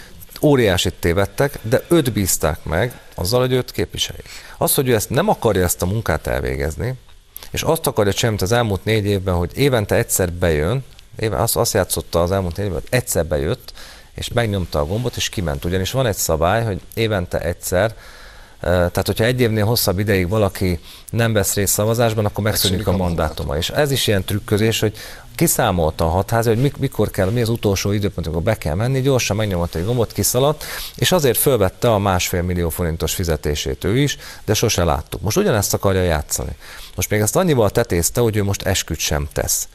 óriásit 0.42 0.94
tévedtek, 0.94 1.59
de 1.62 1.84
öt 1.88 2.12
bízták 2.12 2.64
meg 2.64 3.00
azzal, 3.14 3.40
hogy 3.40 3.52
őt 3.52 3.70
képviseli. 3.70 4.18
Az, 4.59 4.74
hogy 4.74 4.88
ő 4.88 4.94
ezt 4.94 5.11
nem 5.11 5.28
akarja 5.28 5.62
ezt 5.62 5.82
a 5.82 5.86
munkát 5.86 6.26
elvégezni, 6.26 6.94
és 7.50 7.62
azt 7.62 7.86
akarja 7.86 8.12
csinálni, 8.12 8.42
az 8.42 8.52
elmúlt 8.52 8.84
négy 8.84 9.05
évben, 9.05 9.34
hogy 9.34 9.50
évente 9.55 9.94
egyszer 9.94 10.32
bejön, 10.32 10.84
éven, 11.18 11.40
azt, 11.40 11.57
azt 11.57 11.72
játszotta 11.72 12.22
az 12.22 12.32
elmúlt 12.32 12.57
négy 12.57 12.66
évben, 12.66 12.80
hogy 12.80 12.98
egyszer 12.98 13.26
bejött, 13.26 13.72
és 14.14 14.28
megnyomta 14.28 14.78
a 14.78 14.86
gombot, 14.86 15.16
és 15.16 15.28
kiment. 15.28 15.64
Ugyanis 15.64 15.90
van 15.90 16.07
egy 16.07 16.16
szabály, 16.16 16.64
hogy 16.64 16.80
évente 16.94 17.40
egyszer 17.40 17.94
tehát, 18.64 19.06
hogyha 19.06 19.24
egy 19.24 19.40
évnél 19.40 19.64
hosszabb 19.64 19.98
ideig 19.98 20.28
valaki 20.28 20.78
nem 21.10 21.32
vesz 21.32 21.54
részt 21.54 21.72
szavazásban, 21.72 22.24
akkor 22.24 22.44
megszűnik 22.44 22.86
a, 22.86 22.96
mandátuma. 22.96 23.56
És 23.56 23.70
ez 23.70 23.90
is 23.90 24.06
ilyen 24.06 24.24
trükközés, 24.24 24.80
hogy 24.80 24.96
kiszámolta 25.34 26.04
a 26.04 26.08
hatházi, 26.08 26.48
hogy 26.48 26.72
mikor 26.78 27.10
kell, 27.10 27.30
mi 27.30 27.40
az 27.40 27.48
utolsó 27.48 27.92
időpont, 27.92 28.26
amikor 28.26 28.42
be 28.42 28.58
kell 28.58 28.74
menni, 28.74 29.00
gyorsan 29.00 29.36
megnyomott 29.36 29.74
egy 29.74 29.84
gombot, 29.84 30.12
kiszaladt, 30.12 30.64
és 30.94 31.12
azért 31.12 31.38
fölvette 31.38 31.92
a 31.92 31.98
másfél 31.98 32.42
millió 32.42 32.68
forintos 32.68 33.14
fizetését 33.14 33.84
ő 33.84 33.98
is, 33.98 34.18
de 34.44 34.54
sose 34.54 34.84
láttuk. 34.84 35.20
Most 35.20 35.36
ugyanezt 35.36 35.74
akarja 35.74 36.02
játszani. 36.02 36.56
Most 36.96 37.10
még 37.10 37.20
ezt 37.20 37.36
annyival 37.36 37.70
tetézte, 37.70 38.20
hogy 38.20 38.36
ő 38.36 38.44
most 38.44 38.62
esküt 38.62 38.98
sem 38.98 39.28
tesz. 39.32 39.68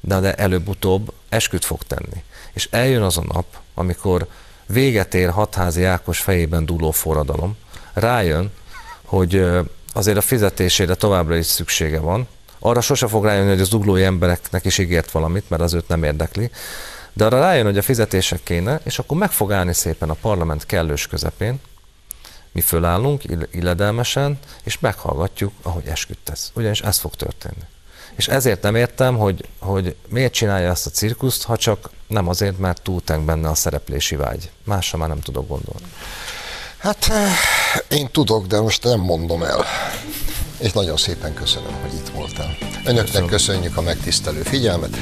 De, 0.00 0.20
de 0.20 0.34
előbb-utóbb 0.34 1.12
esküt 1.28 1.64
fog 1.64 1.82
tenni. 1.82 2.22
És 2.52 2.68
eljön 2.70 3.02
az 3.02 3.18
a 3.18 3.24
nap, 3.32 3.44
amikor 3.74 4.26
véget 4.66 5.14
ér 5.14 5.30
hatházi 5.30 5.84
Ákos 5.84 6.18
fejében 6.20 6.66
dúló 6.66 6.90
forradalom, 6.90 7.56
rájön, 8.00 8.50
hogy 9.04 9.46
azért 9.92 10.16
a 10.16 10.20
fizetésére 10.20 10.94
továbbra 10.94 11.36
is 11.36 11.46
szüksége 11.46 12.00
van. 12.00 12.28
Arra 12.58 12.80
sose 12.80 13.06
fog 13.06 13.24
rájönni, 13.24 13.48
hogy 13.48 13.60
az 13.60 13.68
zuglói 13.68 14.04
embereknek 14.04 14.64
is 14.64 14.78
ígért 14.78 15.10
valamit, 15.10 15.50
mert 15.50 15.62
az 15.62 15.74
őt 15.74 15.88
nem 15.88 16.02
érdekli. 16.02 16.50
De 17.12 17.24
arra 17.24 17.38
rájön, 17.38 17.64
hogy 17.64 17.78
a 17.78 17.82
fizetések 17.82 18.42
kéne, 18.42 18.80
és 18.84 18.98
akkor 18.98 19.18
meg 19.18 19.30
fog 19.30 19.52
állni 19.52 19.74
szépen 19.74 20.10
a 20.10 20.14
parlament 20.14 20.66
kellős 20.66 21.06
közepén, 21.06 21.60
mi 22.52 22.60
fölállunk 22.60 23.22
illedelmesen, 23.50 24.38
és 24.62 24.78
meghallgatjuk, 24.78 25.52
ahogy 25.62 25.86
esküdt 25.86 26.24
tesz. 26.24 26.50
Ugyanis 26.54 26.80
ez 26.80 26.98
fog 26.98 27.14
történni. 27.14 27.64
És 28.16 28.28
ezért 28.28 28.62
nem 28.62 28.74
értem, 28.74 29.16
hogy, 29.16 29.44
hogy 29.58 29.96
miért 30.08 30.32
csinálja 30.32 30.70
ezt 30.70 30.86
a 30.86 30.90
cirkuszt, 30.90 31.42
ha 31.42 31.56
csak 31.56 31.90
nem 32.06 32.28
azért, 32.28 32.58
mert 32.58 32.82
túltenk 32.82 33.24
benne 33.24 33.48
a 33.48 33.54
szereplési 33.54 34.16
vágy. 34.16 34.50
Másra 34.64 34.98
már 34.98 35.08
nem 35.08 35.20
tudok 35.20 35.48
gondolni. 35.48 35.86
Hát 36.80 37.06
eh, 37.10 37.98
én 37.98 38.08
tudok, 38.12 38.46
de 38.46 38.60
most 38.60 38.84
nem 38.84 39.00
mondom 39.00 39.42
el. 39.42 39.64
És 40.58 40.72
nagyon 40.72 40.96
szépen 40.96 41.34
köszönöm, 41.34 41.72
hogy 41.82 41.94
itt 41.94 42.08
voltál. 42.08 42.56
Önöknek 42.84 43.04
köszönöm. 43.04 43.28
köszönjük 43.28 43.76
a 43.76 43.80
megtisztelő 43.80 44.42
figyelmet. 44.42 44.96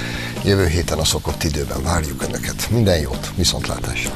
Jövő 0.45 0.67
héten 0.67 0.99
a 0.99 1.05
szokott 1.05 1.43
időben 1.43 1.83
várjuk 1.83 2.23
Önöket. 2.23 2.71
Minden 2.71 3.01
jót, 3.01 3.31
viszontlátásra! 3.37 4.11